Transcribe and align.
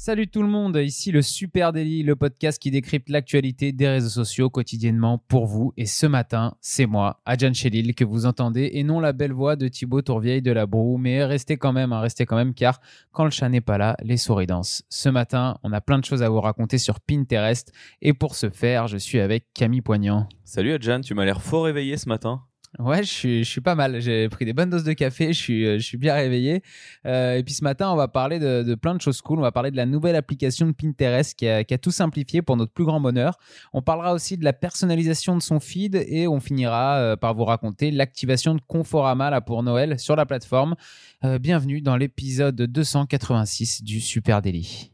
Salut 0.00 0.28
tout 0.28 0.42
le 0.42 0.48
monde, 0.48 0.76
ici 0.76 1.10
le 1.10 1.22
Super 1.22 1.72
Daily, 1.72 2.04
le 2.04 2.14
podcast 2.14 2.62
qui 2.62 2.70
décrypte 2.70 3.08
l'actualité 3.08 3.72
des 3.72 3.88
réseaux 3.88 4.08
sociaux 4.08 4.48
quotidiennement 4.48 5.18
pour 5.18 5.46
vous. 5.46 5.72
Et 5.76 5.86
ce 5.86 6.06
matin, 6.06 6.54
c'est 6.60 6.86
moi, 6.86 7.20
Adjan 7.26 7.52
Chelil, 7.52 7.96
que 7.96 8.04
vous 8.04 8.24
entendez, 8.24 8.70
et 8.74 8.84
non 8.84 9.00
la 9.00 9.12
belle 9.12 9.32
voix 9.32 9.56
de 9.56 9.66
Thibaut 9.66 10.00
Tourvieille 10.00 10.40
de 10.40 10.52
la 10.52 10.66
Broue. 10.66 10.98
Mais 10.98 11.24
restez 11.24 11.56
quand 11.56 11.72
même, 11.72 11.92
hein, 11.92 11.98
restez 11.98 12.26
quand 12.26 12.36
même, 12.36 12.54
car 12.54 12.80
quand 13.10 13.24
le 13.24 13.32
chat 13.32 13.48
n'est 13.48 13.60
pas 13.60 13.76
là, 13.76 13.96
les 14.04 14.18
souris 14.18 14.46
dansent. 14.46 14.84
Ce 14.88 15.08
matin, 15.08 15.58
on 15.64 15.72
a 15.72 15.80
plein 15.80 15.98
de 15.98 16.04
choses 16.04 16.22
à 16.22 16.28
vous 16.28 16.40
raconter 16.40 16.78
sur 16.78 17.00
Pinterest, 17.00 17.72
et 18.00 18.12
pour 18.12 18.36
ce 18.36 18.50
faire, 18.50 18.86
je 18.86 18.98
suis 18.98 19.18
avec 19.18 19.46
Camille 19.52 19.82
Poignant. 19.82 20.28
Salut 20.44 20.74
Adjan, 20.74 21.00
tu 21.00 21.14
m'as 21.14 21.24
l'air 21.24 21.42
fort 21.42 21.64
réveillé 21.64 21.96
ce 21.96 22.08
matin. 22.08 22.44
Ouais, 22.78 23.02
je 23.02 23.08
suis, 23.08 23.44
je 23.44 23.48
suis 23.48 23.60
pas 23.62 23.74
mal. 23.74 23.98
J'ai 24.00 24.28
pris 24.28 24.44
des 24.44 24.52
bonnes 24.52 24.68
doses 24.68 24.84
de 24.84 24.92
café. 24.92 25.32
Je 25.32 25.38
suis, 25.38 25.64
je 25.64 25.84
suis 25.84 25.96
bien 25.96 26.14
réveillé. 26.14 26.62
Euh, 27.06 27.36
et 27.36 27.42
puis 27.42 27.54
ce 27.54 27.64
matin, 27.64 27.90
on 27.90 27.96
va 27.96 28.08
parler 28.08 28.38
de, 28.38 28.62
de, 28.62 28.74
plein 28.74 28.94
de 28.94 29.00
choses 29.00 29.22
cool. 29.22 29.38
On 29.38 29.42
va 29.42 29.52
parler 29.52 29.70
de 29.70 29.76
la 29.76 29.86
nouvelle 29.86 30.16
application 30.16 30.66
de 30.66 30.72
Pinterest 30.72 31.34
qui 31.34 31.48
a, 31.48 31.64
qui 31.64 31.72
a, 31.72 31.78
tout 31.78 31.90
simplifié 31.90 32.42
pour 32.42 32.56
notre 32.56 32.72
plus 32.72 32.84
grand 32.84 33.00
bonheur. 33.00 33.38
On 33.72 33.80
parlera 33.80 34.12
aussi 34.12 34.36
de 34.36 34.44
la 34.44 34.52
personnalisation 34.52 35.34
de 35.34 35.42
son 35.42 35.60
feed 35.60 35.94
et 35.94 36.28
on 36.28 36.40
finira 36.40 36.98
euh, 36.98 37.16
par 37.16 37.34
vous 37.34 37.44
raconter 37.44 37.90
l'activation 37.90 38.54
de 38.54 38.60
Conforama 38.66 39.30
là 39.30 39.40
pour 39.40 39.62
Noël 39.62 39.98
sur 39.98 40.14
la 40.14 40.26
plateforme. 40.26 40.76
Euh, 41.24 41.38
bienvenue 41.38 41.80
dans 41.80 41.96
l'épisode 41.96 42.54
286 42.54 43.82
du 43.82 44.00
Super 44.00 44.42
Daily. 44.42 44.92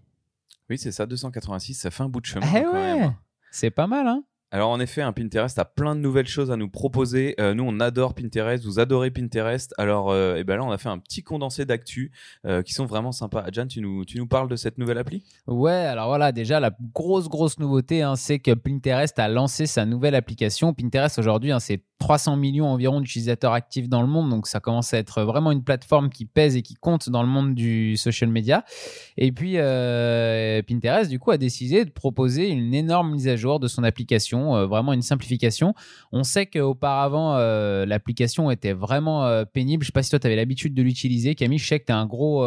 Oui, 0.71 0.79
c'est 0.79 0.93
ça, 0.93 1.07
286. 1.07 1.75
Ça 1.75 1.91
fait 1.91 2.03
un 2.05 2.09
bout 2.09 2.21
de 2.21 2.27
chemin. 2.27 2.47
Eh 2.57 2.63
quand 2.63 2.73
ouais, 2.73 3.11
c'est 3.51 3.71
pas 3.71 3.87
mal, 3.87 4.07
hein. 4.07 4.23
Alors 4.55 4.71
en 4.71 4.79
effet, 4.79 5.03
un 5.03 5.13
Pinterest 5.13 5.59
a 5.59 5.65
plein 5.65 5.97
de 5.97 6.01
nouvelles 6.01 6.29
choses 6.29 6.53
à 6.53 6.57
nous 6.57 6.69
proposer. 6.69 7.35
Euh, 7.41 7.55
nous, 7.55 7.65
on 7.67 7.81
adore 7.81 8.15
Pinterest, 8.15 8.65
vous 8.65 8.79
adorez 8.79 9.11
Pinterest. 9.11 9.75
Alors 9.79 10.13
euh, 10.13 10.37
et 10.37 10.45
ben 10.45 10.59
là, 10.59 10.63
on 10.63 10.71
a 10.71 10.79
fait 10.79 10.89
un 10.89 10.99
petit 10.99 11.25
condensé 11.25 11.65
d'actu 11.65 12.13
euh, 12.47 12.63
qui 12.63 12.73
sont 12.73 12.87
vraiment 12.87 13.11
sympas. 13.11 13.41
Adjan, 13.41 13.67
tu 13.67 13.81
nous, 13.81 14.05
tu 14.05 14.17
nous 14.17 14.29
parles 14.29 14.49
de 14.49 14.55
cette 14.55 14.79
nouvelle 14.79 14.99
appli? 14.99 15.25
Ouais, 15.49 15.73
alors 15.73 16.07
voilà, 16.07 16.31
déjà 16.31 16.61
la 16.61 16.71
grosse 16.93 17.29
grosse 17.29 17.59
nouveauté, 17.59 18.03
hein, 18.03 18.15
c'est 18.15 18.39
que 18.39 18.55
Pinterest 18.55 19.19
a 19.19 19.27
lancé 19.27 19.67
sa 19.67 19.87
nouvelle 19.87 20.15
application. 20.15 20.73
Pinterest 20.73 21.19
aujourd'hui, 21.19 21.51
hein, 21.51 21.59
c'est 21.59 21.83
300 22.05 22.37
millions 22.37 22.67
environ 22.67 23.01
d'utilisateurs 23.01 23.55
actifs 23.55 23.89
dans 23.89 24.03
le 24.03 24.07
monde, 24.07 24.29
donc 24.29 24.47
ça 24.47 24.61
commence 24.61 24.93
à 24.93 24.99
être 24.99 25.23
vraiment 25.23 25.53
une 25.53 25.65
plateforme 25.65 26.11
qui 26.11 26.27
pèse 26.27 26.55
et 26.55 26.61
qui 26.61 26.75
compte 26.75 27.09
dans 27.09 27.23
le 27.23 27.29
monde 27.31 27.55
du 27.55 27.97
social 27.97 28.29
media. 28.29 28.63
Et 29.17 29.33
puis 29.33 29.55
euh, 29.57 30.61
Pinterest, 30.69 31.09
du 31.09 31.19
coup, 31.19 31.31
a 31.31 31.39
décidé 31.39 31.87
de 31.87 31.91
proposer 31.91 32.51
une 32.51 32.75
énorme 32.75 33.13
mise 33.13 33.27
à 33.27 33.37
jour 33.37 33.59
de 33.59 33.69
son 33.69 33.85
application, 33.85 34.55
euh, 34.55 34.67
vraiment 34.67 34.93
une 34.93 35.01
simplification. 35.01 35.73
On 36.13 36.25
sait 36.25 36.45
qu'auparavant, 36.45 37.37
euh, 37.37 37.87
l'application 37.87 38.51
était 38.51 38.75
vraiment 38.75 39.43
pénible. 39.55 39.83
Je 39.83 39.87
sais 39.87 39.93
pas 39.93 40.03
si 40.03 40.11
toi, 40.11 40.19
tu 40.19 40.27
avais 40.27 40.37
l'habitude 40.37 40.75
de 40.75 40.83
l'utiliser. 40.83 41.35
Camille, 41.35 41.57
je 41.57 41.67
sais 41.67 41.81
que 41.81 41.87
tu 41.87 41.93
es 41.93 41.95
un 41.95 42.05
gros, 42.05 42.45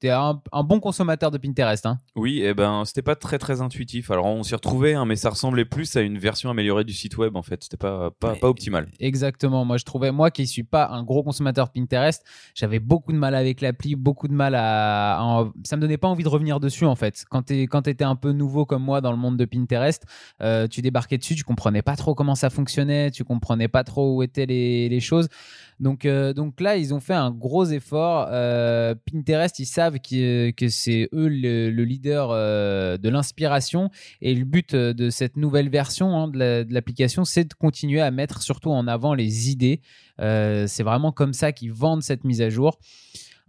tu 0.00 0.08
es 0.08 0.10
un, 0.10 0.42
un, 0.50 0.64
bon 0.64 0.80
consommateur 0.80 1.30
de 1.30 1.38
Pinterest. 1.38 1.86
Hein. 1.86 1.98
Oui, 2.16 2.40
et 2.40 2.48
eh 2.48 2.54
ben, 2.54 2.84
c'était 2.84 3.02
pas 3.02 3.14
très 3.14 3.38
très 3.38 3.60
intuitif. 3.60 4.10
Alors 4.10 4.26
on 4.26 4.42
s'y 4.42 4.56
retrouvait, 4.56 4.94
hein, 4.94 5.04
mais 5.04 5.14
ça 5.14 5.30
ressemblait 5.30 5.66
plus 5.66 5.94
à 5.94 6.00
une 6.00 6.18
version 6.18 6.50
améliorée 6.50 6.82
du 6.82 6.94
site 6.94 7.16
web 7.16 7.36
en 7.36 7.42
fait. 7.42 7.62
C'était 7.62 7.76
pas, 7.76 8.10
pas, 8.10 8.34
pas 8.34 8.48
optimal. 8.48 8.71
Exactement. 9.00 9.64
Moi, 9.64 9.76
je 9.76 9.84
trouvais, 9.84 10.12
moi 10.12 10.30
qui 10.30 10.46
suis 10.46 10.62
pas 10.62 10.88
un 10.88 11.02
gros 11.02 11.22
consommateur 11.22 11.70
Pinterest, 11.70 12.24
j'avais 12.54 12.78
beaucoup 12.78 13.12
de 13.12 13.18
mal 13.18 13.34
avec 13.34 13.60
l'appli, 13.60 13.94
beaucoup 13.94 14.28
de 14.28 14.32
mal 14.32 14.54
à, 14.54 15.18
à, 15.20 15.52
Ça 15.64 15.76
me 15.76 15.80
donnait 15.80 15.98
pas 15.98 16.08
envie 16.08 16.24
de 16.24 16.28
revenir 16.28 16.60
dessus, 16.60 16.84
en 16.84 16.94
fait. 16.94 17.24
Quand 17.30 17.42
tu 17.42 17.90
étais 17.90 18.04
un 18.04 18.16
peu 18.16 18.32
nouveau 18.32 18.64
comme 18.64 18.82
moi 18.82 19.00
dans 19.00 19.12
le 19.12 19.18
monde 19.18 19.36
de 19.36 19.44
Pinterest, 19.44 20.04
euh, 20.40 20.66
tu 20.68 20.82
débarquais 20.82 21.18
dessus, 21.18 21.34
tu 21.34 21.44
comprenais 21.44 21.82
pas 21.82 21.96
trop 21.96 22.14
comment 22.14 22.34
ça 22.34 22.50
fonctionnait, 22.50 23.10
tu 23.10 23.24
comprenais 23.24 23.68
pas 23.68 23.84
trop 23.84 24.16
où 24.16 24.22
étaient 24.22 24.46
les, 24.46 24.88
les 24.88 25.00
choses. 25.00 25.28
Donc, 25.80 26.04
euh, 26.04 26.32
donc 26.32 26.60
là, 26.60 26.76
ils 26.76 26.94
ont 26.94 27.00
fait 27.00 27.14
un 27.14 27.30
gros 27.30 27.64
effort. 27.64 28.28
Euh, 28.30 28.94
Pinterest, 29.10 29.58
ils 29.58 29.66
savent 29.66 29.98
que, 29.98 30.50
que 30.50 30.68
c'est 30.68 31.08
eux 31.12 31.28
le, 31.28 31.70
le 31.70 31.84
leader 31.84 32.28
de 32.98 33.08
l'inspiration. 33.08 33.90
Et 34.20 34.34
le 34.34 34.44
but 34.44 34.74
de 34.74 35.10
cette 35.10 35.36
nouvelle 35.36 35.68
version 35.68 36.16
hein, 36.16 36.28
de 36.28 36.66
l'application, 36.70 37.24
c'est 37.24 37.44
de 37.44 37.54
continuer 37.54 38.00
à 38.00 38.10
mettre 38.10 38.42
surtout 38.52 38.70
en 38.70 38.86
avant 38.86 39.14
les 39.14 39.50
idées. 39.50 39.80
Euh, 40.20 40.66
c'est 40.66 40.82
vraiment 40.82 41.12
comme 41.12 41.32
ça 41.32 41.52
qu'ils 41.52 41.72
vendent 41.72 42.02
cette 42.02 42.24
mise 42.24 42.42
à 42.42 42.50
jour. 42.50 42.78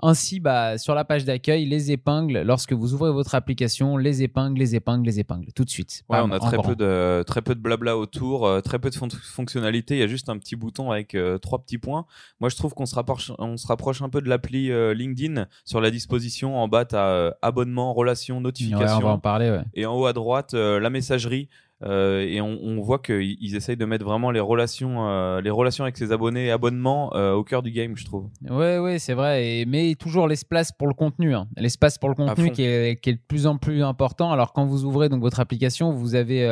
Ainsi, 0.06 0.42
bah, 0.42 0.78
sur 0.78 0.96
la 0.96 1.06
page 1.06 1.24
d'accueil, 1.24 1.66
les 1.66 1.92
épingles, 1.92 2.42
lorsque 2.42 2.74
vous 2.74 2.94
ouvrez 2.94 3.12
votre 3.12 3.36
application, 3.36 3.96
les 3.96 4.22
épingles, 4.22 4.60
les 4.60 4.76
épingles, 4.76 5.06
les 5.06 5.20
épingles, 5.20 5.54
tout 5.54 5.64
de 5.64 5.70
suite. 5.70 6.04
Ouais, 6.10 6.18
on 6.22 6.32
a 6.32 6.40
très 6.40 6.58
grand. 6.58 6.64
peu, 6.68 6.76
de, 6.76 7.24
très 7.26 7.42
peu 7.42 7.56
de 7.56 7.62
blabla 7.62 7.96
autour, 7.98 8.46
euh, 8.46 8.60
très 8.60 8.80
peu 8.80 8.90
de 8.90 8.96
fon 8.96 9.08
fonctionnalités. 9.10 9.96
Il 9.96 10.00
y 10.00 10.04
a 10.04 10.08
juste 10.08 10.28
un 10.28 10.38
petit 10.38 10.58
bouton 10.58 10.92
avec 10.92 11.16
euh, 11.16 11.38
trois 11.38 11.60
petits 11.60 11.78
points. 11.78 12.06
Moi, 12.42 12.50
je 12.50 12.58
trouve 12.58 12.74
qu'on 12.74 12.86
se 12.86 12.96
rapproche, 12.96 13.32
on 13.40 13.56
se 13.56 13.66
rapproche 13.68 14.02
un 14.02 14.10
peu 14.10 14.22
de 14.22 14.28
l'appli 14.28 14.72
euh, 14.72 14.94
LinkedIn. 14.94 15.46
Sur 15.64 15.80
la 15.80 15.90
disposition, 15.90 16.58
en 16.58 16.68
bas, 16.68 16.84
tu 16.84 16.96
as 16.96 17.38
abonnement, 17.42 17.94
relations, 17.94 18.38
Ouais, 18.38 18.44
notifications. 18.44 18.98
on 18.98 19.02
va 19.02 19.10
en 19.10 19.20
parler. 19.20 19.52
Ouais. 19.52 19.64
Et 19.74 19.86
en 19.86 19.96
haut 19.96 20.06
à 20.06 20.14
droite, 20.14 20.54
la 20.54 20.90
messagerie. 20.90 21.48
Euh, 21.86 22.22
et 22.22 22.42
on, 22.42 22.58
on 22.62 22.82
voit 22.82 23.00
qu'ils 23.00 23.38
ils 23.42 23.56
essayent 23.56 23.78
de 23.78 23.86
mettre 23.86 24.06
vraiment 24.06 24.32
les 24.32 24.40
relations, 24.40 25.08
euh, 25.08 25.42
les 25.42 25.50
relations 25.50 25.84
avec 25.84 25.98
ses 25.98 26.12
abonnés 26.12 26.48
et 26.48 26.52
abonnements 26.52 27.14
euh, 27.16 27.34
au 27.34 27.44
cœur 27.44 27.62
du 27.62 27.72
game, 27.72 27.96
je 27.96 28.06
trouve. 28.06 28.30
Ouais, 28.50 28.78
ouais, 28.80 29.00
c'est 29.00 29.14
vrai. 29.14 29.46
Et, 29.46 29.66
mais 29.66 29.96
toujours 29.96 30.28
l'espace 30.28 30.72
pour 30.72 30.88
le 30.88 30.94
contenu. 30.94 31.36
Hein. 31.36 31.48
L'espace 31.58 31.98
pour 31.98 32.10
le 32.10 32.16
contenu 32.16 32.52
qui 32.52 32.64
est, 32.64 33.02
qui 33.02 33.10
est 33.10 33.14
de 33.14 33.22
plus 33.28 33.48
en 33.48 33.58
plus 33.58 33.84
important. 33.84 34.32
Alors, 34.32 34.54
quand 34.54 34.66
vous 34.66 34.86
ouvrez 34.86 35.10
donc 35.10 35.22
votre 35.22 35.40
application, 35.40 35.92
vous 35.92 36.16
avez 36.16 36.44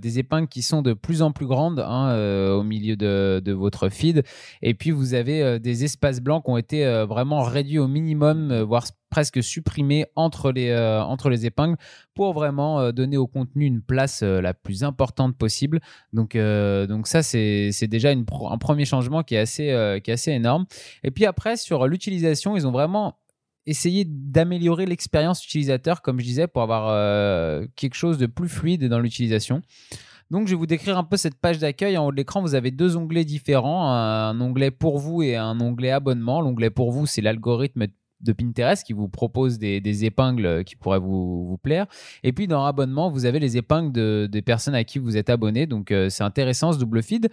des 0.00 0.18
épingles 0.18 0.48
qui 0.48 0.62
sont 0.62 0.82
de 0.82 0.92
plus 0.92 1.22
en 1.22 1.32
plus 1.32 1.46
grandes 1.46 1.80
hein, 1.80 2.16
au 2.52 2.62
milieu 2.62 2.96
de, 2.96 3.40
de, 3.44 3.52
votre 3.52 3.88
feed. 3.88 4.22
Et 4.62 4.74
puis, 4.74 4.90
vous 4.90 5.14
avez 5.14 5.58
des 5.60 5.84
espaces 5.84 6.20
blancs 6.20 6.44
qui 6.44 6.50
ont 6.50 6.56
été 6.56 6.84
vraiment 7.08 7.42
réduits 7.42 7.78
au 7.78 7.88
minimum, 7.88 8.62
voire 8.62 8.86
presque 9.12 9.40
les, 10.52 10.70
euh, 10.70 11.02
entre 11.02 11.28
les 11.28 11.44
épingles 11.44 11.76
pour 12.14 12.32
vraiment 12.32 12.80
euh, 12.80 12.92
donner 12.92 13.18
au 13.18 13.26
contenu 13.26 13.66
une 13.66 13.82
place 13.82 14.22
euh, 14.22 14.40
la 14.40 14.54
plus 14.54 14.84
importante 14.84 15.36
possible. 15.36 15.80
Donc, 16.14 16.34
donc 16.34 17.06
ça, 17.06 17.22
c'est 17.22 17.86
déjà 17.88 18.10
un 18.10 18.58
premier 18.58 18.86
changement 18.86 19.22
qui 19.22 19.34
est, 19.34 19.38
assez, 19.38 20.00
qui 20.02 20.10
est 20.10 20.14
assez 20.14 20.32
énorme. 20.32 20.64
Et 21.04 21.10
puis 21.10 21.26
après, 21.26 21.56
sur 21.56 21.86
l'utilisation, 21.86 22.56
ils 22.56 22.66
ont 22.66 22.72
vraiment 22.72 23.18
essayé 23.66 24.04
d'améliorer 24.06 24.86
l'expérience 24.86 25.44
utilisateur, 25.44 26.00
comme 26.00 26.18
je 26.18 26.24
disais, 26.24 26.46
pour 26.46 26.62
avoir 26.62 27.66
quelque 27.76 27.94
chose 27.94 28.16
de 28.16 28.26
plus 28.26 28.48
fluide 28.48 28.88
dans 28.88 28.98
l'utilisation. 28.98 29.60
Donc, 30.30 30.46
je 30.46 30.52
vais 30.52 30.58
vous 30.58 30.66
décrire 30.66 30.96
un 30.96 31.04
peu 31.04 31.18
cette 31.18 31.38
page 31.38 31.58
d'accueil. 31.58 31.98
En 31.98 32.06
haut 32.06 32.10
de 32.10 32.16
l'écran, 32.16 32.40
vous 32.40 32.54
avez 32.54 32.70
deux 32.70 32.96
onglets 32.96 33.26
différents, 33.26 33.92
un 33.92 34.40
onglet 34.40 34.70
pour 34.70 34.98
vous 34.98 35.22
et 35.22 35.36
un 35.36 35.60
onglet 35.60 35.90
abonnement. 35.90 36.40
L'onglet 36.40 36.70
pour 36.70 36.90
vous, 36.90 37.04
c'est 37.04 37.20
l'algorithme 37.20 37.86
de 38.22 38.32
Pinterest 38.32 38.84
qui 38.84 38.92
vous 38.92 39.08
propose 39.08 39.58
des, 39.58 40.04
épingles 40.04 40.64
qui 40.64 40.76
pourraient 40.76 40.98
vous, 40.98 41.58
plaire. 41.62 41.86
Et 42.22 42.32
puis 42.32 42.46
dans 42.46 42.64
abonnement, 42.64 43.10
vous 43.10 43.26
avez 43.26 43.38
les 43.38 43.56
épingles 43.56 43.92
de, 43.92 44.28
des 44.30 44.42
personnes 44.42 44.74
à 44.74 44.84
qui 44.84 44.98
vous 44.98 45.16
êtes 45.16 45.30
abonné. 45.30 45.66
Donc 45.66 45.90
euh, 45.90 46.08
c'est 46.08 46.24
intéressant 46.24 46.72
ce 46.72 46.78
double 46.78 47.02
feed. 47.02 47.30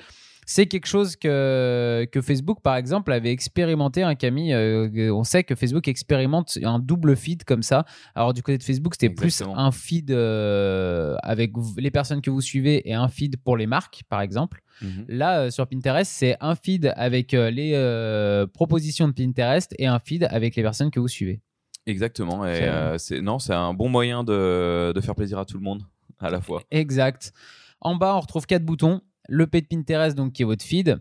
C'est 0.52 0.66
quelque 0.66 0.88
chose 0.88 1.16
que, 1.16 2.08
que 2.12 2.22
Facebook, 2.22 2.60
par 2.64 2.76
exemple, 2.76 3.12
avait 3.12 3.32
expérimenté, 3.32 4.02
hein, 4.02 4.16
Camille. 4.16 4.52
Euh, 4.52 5.14
on 5.14 5.24
sait 5.24 5.44
que 5.44 5.54
Facebook 5.54 5.88
expérimente 5.88 6.58
un 6.64 6.80
double 6.80 7.16
feed 7.16 7.44
comme 7.44 7.62
ça. 7.62 7.86
Alors, 8.16 8.34
du 8.34 8.42
côté 8.42 8.58
de 8.58 8.64
Facebook, 8.64 8.96
c'était 8.96 9.14
plus 9.14 9.44
un 9.44 9.72
feed 9.72 10.10
euh, 10.10 11.16
avec 11.22 11.52
les 11.78 11.92
personnes 11.92 12.22
que 12.24 12.32
vous 12.32 12.42
suivez 12.42 12.90
et 12.90 12.96
un 12.96 13.08
feed 13.10 13.38
pour 13.38 13.58
les 13.58 13.68
marques, 13.68 14.02
par 14.10 14.22
exemple. 14.22 14.64
Mhm. 14.82 15.06
Là, 15.08 15.40
euh, 15.42 15.50
sur 15.52 15.68
Pinterest, 15.68 16.12
c'est 16.12 16.36
un 16.42 16.56
feed 16.56 16.94
avec 16.96 17.34
les 17.34 18.48
propositions 18.52 19.08
de 19.08 19.14
Pinterest 19.14 19.76
et 19.78 19.86
un 19.86 20.00
feed 20.00 20.24
avec 20.32 20.56
les 20.56 20.64
personnes 20.64 20.90
que 20.90 21.00
vous 21.00 21.08
suivez. 21.08 21.42
Exactement. 21.86 22.44
Et 22.48 22.56
C'est- 22.56 22.98
c'est 22.98 23.22
non, 23.22 23.38
c'est 23.38 23.54
un 23.54 23.76
bon 23.76 23.88
moyen 23.88 24.24
de, 24.24 24.94
de 24.96 25.02
faire 25.02 25.14
plaisir 25.14 25.38
à 25.38 25.46
tout 25.46 25.58
le 25.58 25.64
monde 25.64 25.84
à 26.18 26.32
la 26.32 26.42
fois. 26.42 26.64
Exact. 26.72 27.34
En 27.82 27.96
bas, 27.96 28.16
on 28.16 28.20
retrouve 28.20 28.48
quatre 28.48 28.66
boutons. 28.66 29.02
Le 29.30 29.46
de 29.46 29.60
Pinterest, 29.60 30.18
donc 30.18 30.34
qui 30.34 30.42
est 30.42 30.46
votre 30.46 30.64
feed. 30.64 31.00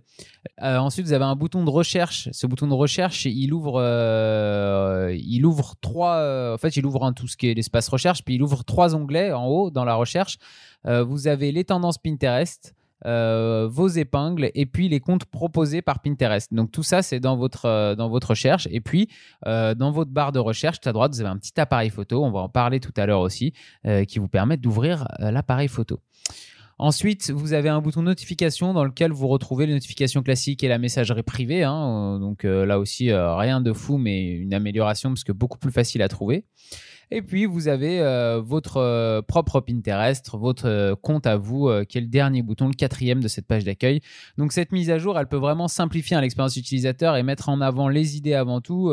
Euh, 0.62 0.76
ensuite, 0.76 1.06
vous 1.06 1.12
avez 1.12 1.24
un 1.24 1.34
bouton 1.34 1.64
de 1.64 1.70
recherche. 1.70 2.28
Ce 2.32 2.46
bouton 2.46 2.66
de 2.66 2.74
recherche, 2.74 3.24
il 3.24 3.52
ouvre, 3.52 3.80
euh, 3.80 5.16
il 5.18 5.44
ouvre 5.44 5.74
trois. 5.80 6.16
euh, 6.16 6.54
en 6.54 6.58
fait, 6.58 6.76
il 6.76 6.86
ouvre 6.86 7.04
un, 7.04 7.12
tout 7.12 7.26
ce 7.26 7.36
qui 7.36 7.48
est 7.48 7.54
l'espace 7.54 7.88
recherche, 7.88 8.24
puis 8.24 8.34
il 8.34 8.42
ouvre 8.42 8.64
trois 8.64 8.94
onglets 8.94 9.32
en 9.32 9.46
haut 9.46 9.70
dans 9.70 9.84
la 9.84 9.94
recherche. 9.94 10.38
Vous 10.84 11.26
avez 11.26 11.52
les 11.52 11.64
tendances 11.64 11.98
Pinterest. 11.98 12.74
vos 13.04 13.88
épingles 13.88 14.50
et 14.54 14.66
puis 14.66 14.88
les 14.88 15.00
comptes 15.00 15.24
proposés 15.24 15.82
par 15.82 16.00
Pinterest. 16.00 16.52
Donc 16.52 16.70
tout 16.70 16.82
ça, 16.82 17.02
c'est 17.02 17.20
dans 17.20 17.36
votre, 17.36 17.94
dans 17.94 18.08
votre 18.08 18.30
recherche. 18.30 18.68
Et 18.70 18.80
puis, 18.80 19.08
dans 19.44 19.90
votre 19.90 20.10
barre 20.10 20.32
de 20.32 20.38
recherche, 20.38 20.78
à 20.84 20.92
droite, 20.92 21.12
vous 21.14 21.20
avez 21.20 21.30
un 21.30 21.36
petit 21.36 21.60
appareil 21.60 21.90
photo. 21.90 22.24
On 22.24 22.30
va 22.30 22.40
en 22.40 22.48
parler 22.48 22.80
tout 22.80 22.94
à 22.96 23.06
l'heure 23.06 23.20
aussi, 23.20 23.52
qui 24.06 24.18
vous 24.18 24.28
permet 24.28 24.56
d'ouvrir 24.56 25.06
l'appareil 25.18 25.68
photo. 25.68 26.00
Ensuite, 26.80 27.30
vous 27.30 27.54
avez 27.54 27.68
un 27.68 27.80
bouton 27.80 28.02
notification 28.02 28.72
dans 28.72 28.84
lequel 28.84 29.10
vous 29.10 29.26
retrouvez 29.26 29.66
les 29.66 29.74
notifications 29.74 30.22
classiques 30.22 30.62
et 30.62 30.68
la 30.68 30.78
messagerie 30.78 31.24
privée. 31.24 31.64
hein. 31.64 32.14
Euh, 32.14 32.18
Donc 32.20 32.44
euh, 32.44 32.64
là 32.64 32.78
aussi, 32.78 33.10
euh, 33.10 33.34
rien 33.34 33.60
de 33.60 33.72
fou, 33.72 33.98
mais 33.98 34.28
une 34.30 34.54
amélioration 34.54 35.10
parce 35.10 35.24
que 35.24 35.32
beaucoup 35.32 35.58
plus 35.58 35.72
facile 35.72 36.02
à 36.02 36.08
trouver. 36.08 36.44
Et 37.10 37.22
puis, 37.22 37.46
vous 37.46 37.68
avez 37.68 38.00
euh, 38.00 38.42
votre 38.44 38.76
euh, 38.76 39.22
propre 39.22 39.60
Pinterest, 39.60 40.30
votre 40.34 40.66
euh, 40.68 40.94
compte 40.94 41.26
à 41.26 41.38
vous, 41.38 41.70
qui 41.88 41.96
est 41.96 42.02
le 42.02 42.06
dernier 42.06 42.42
bouton, 42.42 42.66
le 42.66 42.74
quatrième 42.74 43.22
de 43.22 43.28
cette 43.28 43.46
page 43.46 43.64
d'accueil. 43.64 44.00
Donc, 44.36 44.52
cette 44.52 44.72
mise 44.72 44.90
à 44.90 44.98
jour, 44.98 45.18
elle 45.18 45.26
peut 45.26 45.38
vraiment 45.38 45.68
simplifier 45.68 46.16
hein, 46.16 46.20
l'expérience 46.20 46.56
utilisateur 46.56 47.16
et 47.16 47.22
mettre 47.22 47.48
en 47.48 47.62
avant 47.62 47.88
les 47.88 48.16
idées 48.16 48.34
avant 48.34 48.60
tout. 48.60 48.92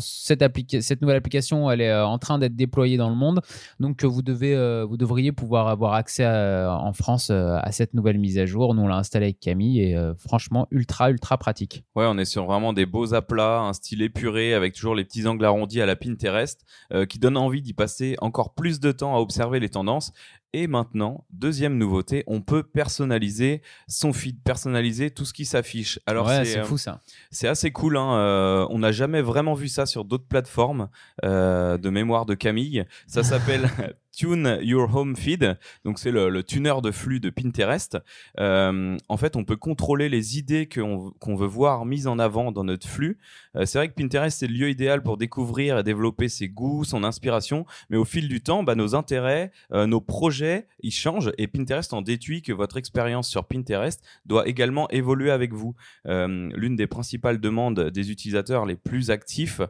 Cette, 0.00 1.00
nouvelle 1.02 1.16
application, 1.16 1.68
elle 1.70 1.80
est 1.80 1.94
en 1.94 2.18
train 2.18 2.38
d'être 2.38 2.54
déployée 2.54 2.96
dans 2.96 3.10
le 3.10 3.16
monde. 3.16 3.40
Donc, 3.80 4.04
vous, 4.04 4.22
devriez 4.22 5.32
pouvoir 5.32 5.68
avoir 5.68 5.94
accès 5.94 6.26
en 6.26 6.92
France 6.92 7.30
à 7.30 7.72
cette 7.72 7.94
nouvelle 7.94 8.18
mise 8.18 8.38
à 8.38 8.46
jour. 8.46 8.74
Nous, 8.74 8.82
on 8.82 8.88
l'a 8.88 8.96
installée 8.96 9.26
avec 9.26 9.40
Camille 9.40 9.80
et 9.80 9.96
franchement, 10.16 10.68
ultra, 10.70 11.10
ultra 11.10 11.38
pratique. 11.38 11.82
Ouais, 11.96 12.06
on 12.06 12.18
est 12.18 12.24
sur 12.24 12.44
vraiment 12.46 12.72
des 12.72 12.86
beaux 12.86 13.14
aplats, 13.14 13.60
un 13.60 13.72
style 13.72 14.02
épuré 14.02 14.54
avec 14.54 14.74
toujours 14.74 14.94
les 14.94 15.04
petits 15.04 15.26
angles 15.26 15.44
arrondis 15.44 15.80
à 15.80 15.86
la 15.86 15.96
Pinterest 15.96 16.64
qui 17.08 17.18
donne 17.18 17.36
envie 17.36 17.62
d'y 17.62 17.72
passer 17.72 18.16
encore 18.20 18.54
plus 18.54 18.80
de 18.80 18.92
temps 18.92 19.16
à 19.16 19.18
observer 19.18 19.60
les 19.60 19.68
tendances. 19.68 20.12
Et 20.56 20.68
maintenant, 20.68 21.24
deuxième 21.32 21.76
nouveauté, 21.78 22.22
on 22.28 22.40
peut 22.40 22.62
personnaliser 22.62 23.60
son 23.88 24.12
feed, 24.12 24.40
personnaliser 24.44 25.10
tout 25.10 25.24
ce 25.24 25.32
qui 25.32 25.46
s'affiche. 25.46 25.98
Alors 26.06 26.28
ouais, 26.28 26.44
c'est 26.44 26.60
euh, 26.60 26.64
fou 26.64 26.78
ça. 26.78 27.00
c'est 27.32 27.48
assez 27.48 27.72
cool. 27.72 27.96
Hein, 27.96 28.14
euh, 28.14 28.66
on 28.70 28.78
n'a 28.78 28.92
jamais 28.92 29.20
vraiment 29.20 29.54
vu 29.54 29.66
ça 29.66 29.84
sur 29.84 30.04
d'autres 30.04 30.28
plateformes 30.28 30.90
euh, 31.24 31.76
de 31.76 31.90
mémoire 31.90 32.24
de 32.24 32.34
Camille. 32.34 32.84
Ça 33.08 33.22
s'appelle 33.24 33.68
Tune 34.16 34.60
Your 34.62 34.94
Home 34.94 35.16
Feed. 35.16 35.58
Donc 35.84 35.98
c'est 35.98 36.12
le, 36.12 36.28
le 36.28 36.44
tuner 36.44 36.74
de 36.80 36.92
flux 36.92 37.18
de 37.18 37.30
Pinterest. 37.30 37.98
Euh, 38.38 38.96
en 39.08 39.16
fait, 39.16 39.34
on 39.34 39.42
peut 39.42 39.56
contrôler 39.56 40.08
les 40.08 40.38
idées 40.38 40.68
qu'on 40.68 41.34
veut 41.34 41.48
voir 41.48 41.84
mises 41.84 42.06
en 42.06 42.20
avant 42.20 42.52
dans 42.52 42.62
notre 42.62 42.86
flux. 42.86 43.18
C'est 43.64 43.78
vrai 43.78 43.88
que 43.88 43.94
Pinterest 43.94 44.38
c'est 44.38 44.46
le 44.46 44.54
lieu 44.54 44.70
idéal 44.70 45.02
pour 45.02 45.16
découvrir 45.16 45.78
et 45.78 45.82
développer 45.82 46.28
ses 46.28 46.48
goûts, 46.48 46.84
son 46.84 47.02
inspiration. 47.02 47.66
Mais 47.90 47.96
au 47.96 48.04
fil 48.04 48.28
du 48.28 48.40
temps, 48.40 48.62
bah, 48.62 48.76
nos 48.76 48.94
intérêts, 48.94 49.50
nos 49.72 50.00
projets, 50.00 50.43
ils 50.80 50.92
changent. 50.92 51.32
Et 51.38 51.46
Pinterest 51.46 51.92
en 51.92 52.02
déduit 52.02 52.42
que 52.42 52.52
votre 52.52 52.76
expérience 52.76 53.28
sur 53.28 53.44
Pinterest 53.44 54.02
doit 54.26 54.46
également 54.48 54.88
évoluer 54.90 55.30
avec 55.30 55.52
vous. 55.52 55.74
Euh, 56.06 56.50
L'une 56.54 56.76
des 56.76 56.86
principales 56.86 57.40
demandes 57.40 57.90
des 57.90 58.10
utilisateurs 58.10 58.66
les 58.66 58.76
plus 58.76 59.10
actifs 59.10 59.60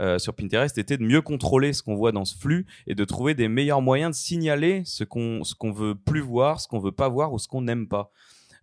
euh, 0.00 0.18
sur 0.18 0.34
Pinterest 0.34 0.76
était 0.78 0.96
de 0.96 1.04
mieux 1.04 1.22
contrôler 1.22 1.72
ce 1.72 1.82
qu'on 1.82 1.94
voit 1.94 2.12
dans 2.12 2.24
ce 2.24 2.36
flux 2.36 2.66
et 2.86 2.94
de 2.94 3.04
trouver 3.04 3.34
des 3.34 3.48
meilleurs 3.48 3.82
moyens 3.82 4.16
de 4.16 4.20
signaler 4.20 4.82
ce 4.84 5.04
qu'on 5.04 5.42
qu'on 5.58 5.72
veut 5.72 5.94
plus 5.94 6.20
voir, 6.20 6.60
ce 6.60 6.68
qu'on 6.68 6.78
veut 6.78 6.92
pas 6.92 7.08
voir 7.08 7.32
ou 7.32 7.38
ce 7.38 7.48
qu'on 7.48 7.62
n'aime 7.62 7.88
pas. 7.88 8.12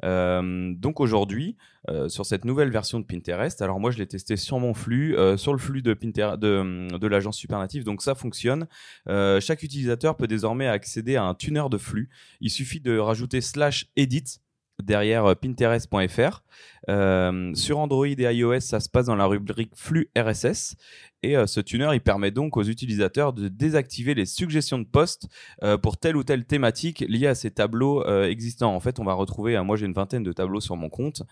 Euh, 0.04 0.74
donc 0.76 1.00
aujourd'hui, 1.00 1.58
euh, 1.90 2.10
sur 2.10 2.26
cette 2.26 2.46
nouvelle 2.46 2.70
version 2.70 3.00
de 3.00 3.06
Pinterest, 3.06 3.62
alors 3.62 3.80
moi 3.80 3.92
je 3.92 3.98
l'ai 3.98 4.08
testé 4.08 4.38
sur 4.38 4.60
mon 4.60 4.74
flux, 4.74 5.16
euh, 5.18 5.38
sur 5.38 5.54
le 5.54 5.60
flux 5.60 5.82
de, 5.82 5.94
de, 5.94 6.98
de 6.98 7.08
l'agence 7.08 7.38
Supernative, 7.38 7.84
donc 7.84 8.02
ça 8.02 8.16
fonctionne. 8.16 8.68
Chaque 9.08 9.64
utilisateur 9.64 10.16
peut 10.18 10.28
désormais 10.28 10.68
accéder 10.68 11.16
à 11.16 11.24
un 11.24 11.34
tuner 11.34 11.64
de 11.70 11.78
flux. 11.78 12.10
Il 12.42 12.50
suffit 12.50 12.80
de 12.80 12.98
rajouter 12.98 13.42
slash 13.42 13.88
edit 13.96 14.42
derrière 14.82 15.26
euh, 15.26 15.36
pinterest.fr. 15.36 16.42
Euh, 16.90 17.54
sur 17.54 17.80
Android 17.80 18.08
et 18.08 18.16
iOS, 18.16 18.62
ça 18.62 18.80
se 18.80 18.90
passe 18.90 19.08
dans 19.08 19.16
la 19.16 19.26
rubrique 19.26 19.72
flux 19.76 20.10
RSS. 20.18 20.76
Et 21.24 21.36
euh, 21.36 21.48
ce 21.48 21.60
tuner, 21.60 21.90
il 21.94 22.02
permet 22.02 22.32
donc 22.32 22.58
aux 22.58 22.64
utilisateurs 22.64 23.34
de 23.34 23.48
désactiver 23.48 24.14
les 24.14 24.26
suggestions 24.26 24.80
de 24.80 24.86
posts 24.86 25.28
euh, 25.64 25.78
pour 25.78 25.98
telle 25.98 26.16
ou 26.16 26.24
telle 26.24 26.46
thématique 26.46 27.04
liée 27.08 27.28
à 27.28 27.36
ces 27.36 27.52
tableaux 27.52 28.06
existants. 28.24 28.74
En 28.74 28.80
fait, 28.80 29.00
on 29.00 29.04
va 29.04 29.14
retrouver, 29.14 29.62
moi 29.64 29.76
j'ai 29.76 29.86
une 29.86 29.94
vingtaine 29.94 30.24
de 30.24 30.32
tableaux 30.32 30.62
sur 30.62 30.76
mon 30.76 30.90
compte. 30.90 31.24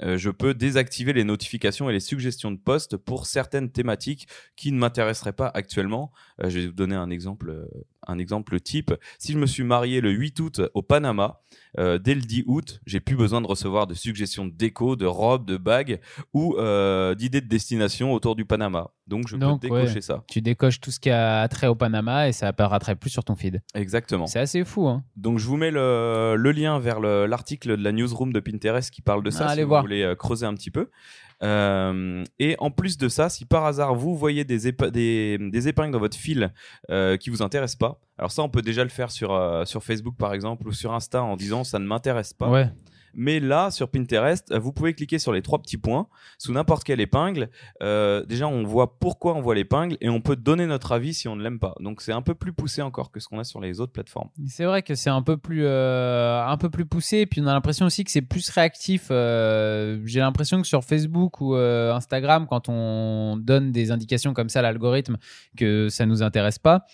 Je 0.00 0.30
peux 0.30 0.54
désactiver 0.54 1.12
les 1.12 1.22
notifications 1.22 1.88
et 1.88 1.92
les 1.92 2.00
suggestions 2.00 2.50
de 2.50 2.56
posts 2.56 2.96
pour 2.96 3.26
certaines 3.26 3.70
thématiques 3.70 4.26
qui 4.56 4.72
ne 4.72 4.78
m'intéresseraient 4.78 5.34
pas 5.34 5.50
actuellement. 5.54 6.12
Je 6.42 6.58
vais 6.58 6.66
vous 6.66 6.72
donner 6.72 6.96
un 6.96 7.10
exemple, 7.10 7.68
un 8.06 8.18
exemple 8.18 8.58
type. 8.60 8.92
Si 9.18 9.32
je 9.32 9.38
me 9.38 9.46
suis 9.46 9.62
marié 9.64 10.00
le 10.00 10.10
8 10.10 10.40
août 10.40 10.60
au 10.74 10.82
Panama, 10.82 11.40
euh, 11.78 11.98
dès 11.98 12.14
le 12.14 12.20
10 12.20 12.44
août, 12.46 12.80
j'ai 12.86 13.00
plus 13.00 13.16
besoin 13.16 13.40
de 13.40 13.46
recevoir 13.46 13.86
de 13.86 13.94
suggestions 13.94 14.44
de 14.46 14.52
déco, 14.52 14.96
de 14.96 15.06
robes, 15.06 15.46
de 15.46 15.56
bagues 15.56 16.00
ou 16.34 16.54
euh, 16.58 17.14
d'idées 17.14 17.40
de 17.40 17.48
destination 17.48 18.12
autour 18.12 18.36
du 18.36 18.44
Panama. 18.44 18.90
Donc 19.06 19.28
je 19.28 19.36
Donc, 19.36 19.60
peux 19.62 19.68
décocher 19.68 19.94
ouais. 19.94 20.00
ça. 20.00 20.24
Tu 20.28 20.40
décoches 20.42 20.80
tout 20.80 20.90
ce 20.90 21.00
qui 21.00 21.10
a 21.10 21.46
trait 21.48 21.66
au 21.66 21.74
Panama 21.74 22.28
et 22.28 22.32
ça 22.32 22.48
apparaîtrait 22.48 22.94
plus 22.96 23.10
sur 23.10 23.24
ton 23.24 23.36
feed. 23.36 23.62
Exactement. 23.74 24.26
C'est 24.26 24.38
assez 24.38 24.64
fou, 24.64 24.86
hein. 24.88 25.02
Donc 25.16 25.38
je 25.38 25.46
vous 25.46 25.56
mets 25.56 25.70
le, 25.70 26.34
le 26.36 26.52
lien 26.52 26.78
vers 26.78 27.00
le- 27.00 27.26
l'article 27.26 27.76
de 27.76 27.82
la 27.82 27.92
newsroom 27.92 28.32
de 28.32 28.40
Pinterest 28.40 28.90
qui 28.90 29.02
parle 29.02 29.22
de 29.22 29.30
ça 29.30 29.44
Ah, 29.44 29.48
si 29.48 29.52
allez 29.54 29.62
vous 29.64 29.68
voir. 29.70 29.82
voulez 29.82 30.02
euh, 30.02 30.14
creuser 30.14 30.46
un 30.46 30.54
petit 30.54 30.70
peu. 30.70 30.88
Euh, 31.42 32.24
et 32.38 32.56
en 32.58 32.70
plus 32.70 32.96
de 32.98 33.08
ça, 33.08 33.28
si 33.28 33.44
par 33.44 33.64
hasard 33.64 33.94
vous 33.94 34.16
voyez 34.16 34.44
des, 34.44 34.68
épingles 34.68 35.92
dans 35.92 35.98
votre 35.98 36.16
fil 36.16 36.52
euh, 36.90 37.16
qui 37.16 37.30
vous 37.30 37.42
intéressent 37.42 37.78
pas, 37.78 38.00
alors 38.16 38.30
ça 38.30 38.42
on 38.42 38.48
peut 38.48 38.62
déjà 38.62 38.84
le 38.84 38.90
faire 38.90 39.10
sur, 39.10 39.32
euh, 39.32 39.64
Facebook 39.80 40.16
par 40.16 40.34
exemple 40.34 40.68
ou 40.68 40.72
sur 40.72 40.92
Insta 40.92 41.22
en 41.22 41.36
disant 41.36 41.64
ça 41.64 41.78
ne 41.78 41.86
m'intéresse 41.86 42.32
pas. 42.32 42.70
Mais 43.14 43.40
là, 43.40 43.70
sur 43.70 43.88
Pinterest, 43.88 44.50
euh, 44.52 44.58
vous 44.58 44.72
pouvez 44.72 44.94
cliquer 44.94 45.18
sur 45.18 45.32
les 45.32 45.42
trois 45.42 45.60
petits 45.60 45.76
points 45.76 46.08
sous 46.38 46.52
n'importe 46.52 46.84
quelle 46.84 47.00
épingle. 47.00 47.50
Euh, 47.82 48.24
déjà, 48.24 48.48
on 48.48 48.64
voit 48.64 48.98
pourquoi 48.98 49.34
on 49.34 49.40
voit 49.40 49.54
l'épingle 49.54 49.96
et 50.00 50.08
on 50.08 50.20
peut 50.20 50.36
donner 50.36 50.66
notre 50.66 50.92
avis 50.92 51.14
si 51.14 51.28
on 51.28 51.36
ne 51.36 51.42
l'aime 51.42 51.58
pas. 51.58 51.74
Donc, 51.80 52.00
c'est 52.00 52.12
un 52.12 52.22
peu 52.22 52.34
plus 52.34 52.52
poussé 52.52 52.82
encore 52.82 53.10
que 53.10 53.20
ce 53.20 53.28
qu'on 53.28 53.38
a 53.38 53.44
sur 53.44 53.60
les 53.60 53.80
autres 53.80 53.92
plateformes. 53.92 54.28
C'est 54.48 54.64
vrai 54.64 54.82
que 54.82 54.94
c'est 54.94 55.10
un 55.10 55.22
peu 55.22 55.36
plus 55.36 55.64
euh, 55.64 56.44
un 56.44 56.56
peu 56.56 56.70
plus 56.70 56.86
poussé 56.86 57.18
et 57.18 57.26
puis 57.26 57.40
on 57.40 57.46
a 57.46 57.52
l'impression 57.52 57.86
aussi 57.86 58.04
que 58.04 58.10
c'est 58.10 58.22
plus 58.22 58.48
réactif. 58.50 59.08
J'ai 59.08 60.20
l'impression 60.20 60.60
que 60.60 60.66
sur 60.66 60.84
Facebook 60.84 61.40
ou 61.40 61.54
Instagram, 61.54 62.46
quand 62.48 62.68
on 62.68 63.36
donne 63.36 63.72
des 63.72 63.90
indications 63.90 64.34
comme 64.34 64.48
ça 64.48 64.60
à 64.60 64.62
l'algorithme, 64.62 65.16
que 65.56 65.88
ça 65.88 66.06
nous 66.06 66.22
intéresse 66.22 66.58
pas. 66.58 66.86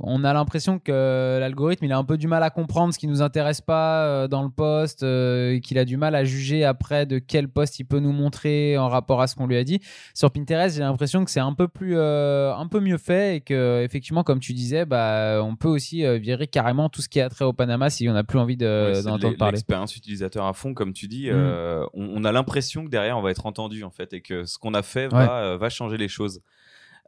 On 0.00 0.22
a 0.22 0.32
l'impression 0.32 0.78
que 0.78 1.38
l'algorithme 1.40 1.84
il 1.84 1.92
a 1.92 1.98
un 1.98 2.04
peu 2.04 2.16
du 2.16 2.28
mal 2.28 2.44
à 2.44 2.50
comprendre 2.50 2.94
ce 2.94 2.98
qui 3.00 3.08
nous 3.08 3.20
intéresse 3.20 3.60
pas 3.60 4.04
euh, 4.06 4.28
dans 4.28 4.44
le 4.44 4.48
post, 4.48 5.02
euh, 5.02 5.54
et 5.54 5.60
qu'il 5.60 5.76
a 5.76 5.84
du 5.84 5.96
mal 5.96 6.14
à 6.14 6.22
juger 6.22 6.64
après 6.64 7.04
de 7.04 7.18
quel 7.18 7.48
post 7.48 7.80
il 7.80 7.84
peut 7.84 7.98
nous 7.98 8.12
montrer 8.12 8.78
en 8.78 8.88
rapport 8.88 9.20
à 9.20 9.26
ce 9.26 9.34
qu'on 9.34 9.48
lui 9.48 9.56
a 9.56 9.64
dit. 9.64 9.80
Sur 10.14 10.30
Pinterest, 10.30 10.76
j'ai 10.76 10.82
l'impression 10.82 11.24
que 11.24 11.30
c'est 11.32 11.40
un 11.40 11.52
peu 11.52 11.66
plus, 11.66 11.96
euh, 11.96 12.54
un 12.54 12.68
peu 12.68 12.78
mieux 12.78 12.96
fait 12.98 13.36
et 13.36 13.40
que 13.40 13.82
effectivement, 13.82 14.22
comme 14.22 14.38
tu 14.38 14.52
disais, 14.52 14.84
bah, 14.84 15.40
on 15.42 15.56
peut 15.56 15.68
aussi 15.68 16.04
virer 16.20 16.46
carrément 16.46 16.88
tout 16.88 17.02
ce 17.02 17.08
qui 17.08 17.20
a 17.20 17.28
trait 17.28 17.44
au 17.44 17.52
Panama 17.52 17.90
si 17.90 18.08
on 18.08 18.12
n'a 18.12 18.22
plus 18.24 18.38
envie 18.38 18.56
de- 18.56 18.92
Ouais, 18.94 19.02
d'entendre 19.02 19.36
parler. 19.36 19.56
L'expérience 19.56 19.96
utilisateur 19.96 20.44
à 20.46 20.52
fond, 20.52 20.74
comme 20.74 20.92
tu 20.92 21.08
dis, 21.08 21.26
Mm. 21.28 21.34
euh, 21.34 21.84
on, 21.94 22.08
on 22.22 22.24
a 22.24 22.30
l'impression 22.30 22.84
que 22.84 22.88
derrière 22.90 23.18
on 23.18 23.22
va 23.22 23.32
être 23.32 23.46
entendu 23.46 23.82
en 23.82 23.90
fait 23.90 24.12
et 24.12 24.20
que 24.20 24.44
ce 24.44 24.58
qu'on 24.58 24.74
a 24.74 24.82
fait 24.82 25.12
Ouais. 25.12 25.26
euh, 25.28 25.56
va 25.58 25.68
changer 25.70 25.96
les 25.96 26.08
choses. 26.08 26.40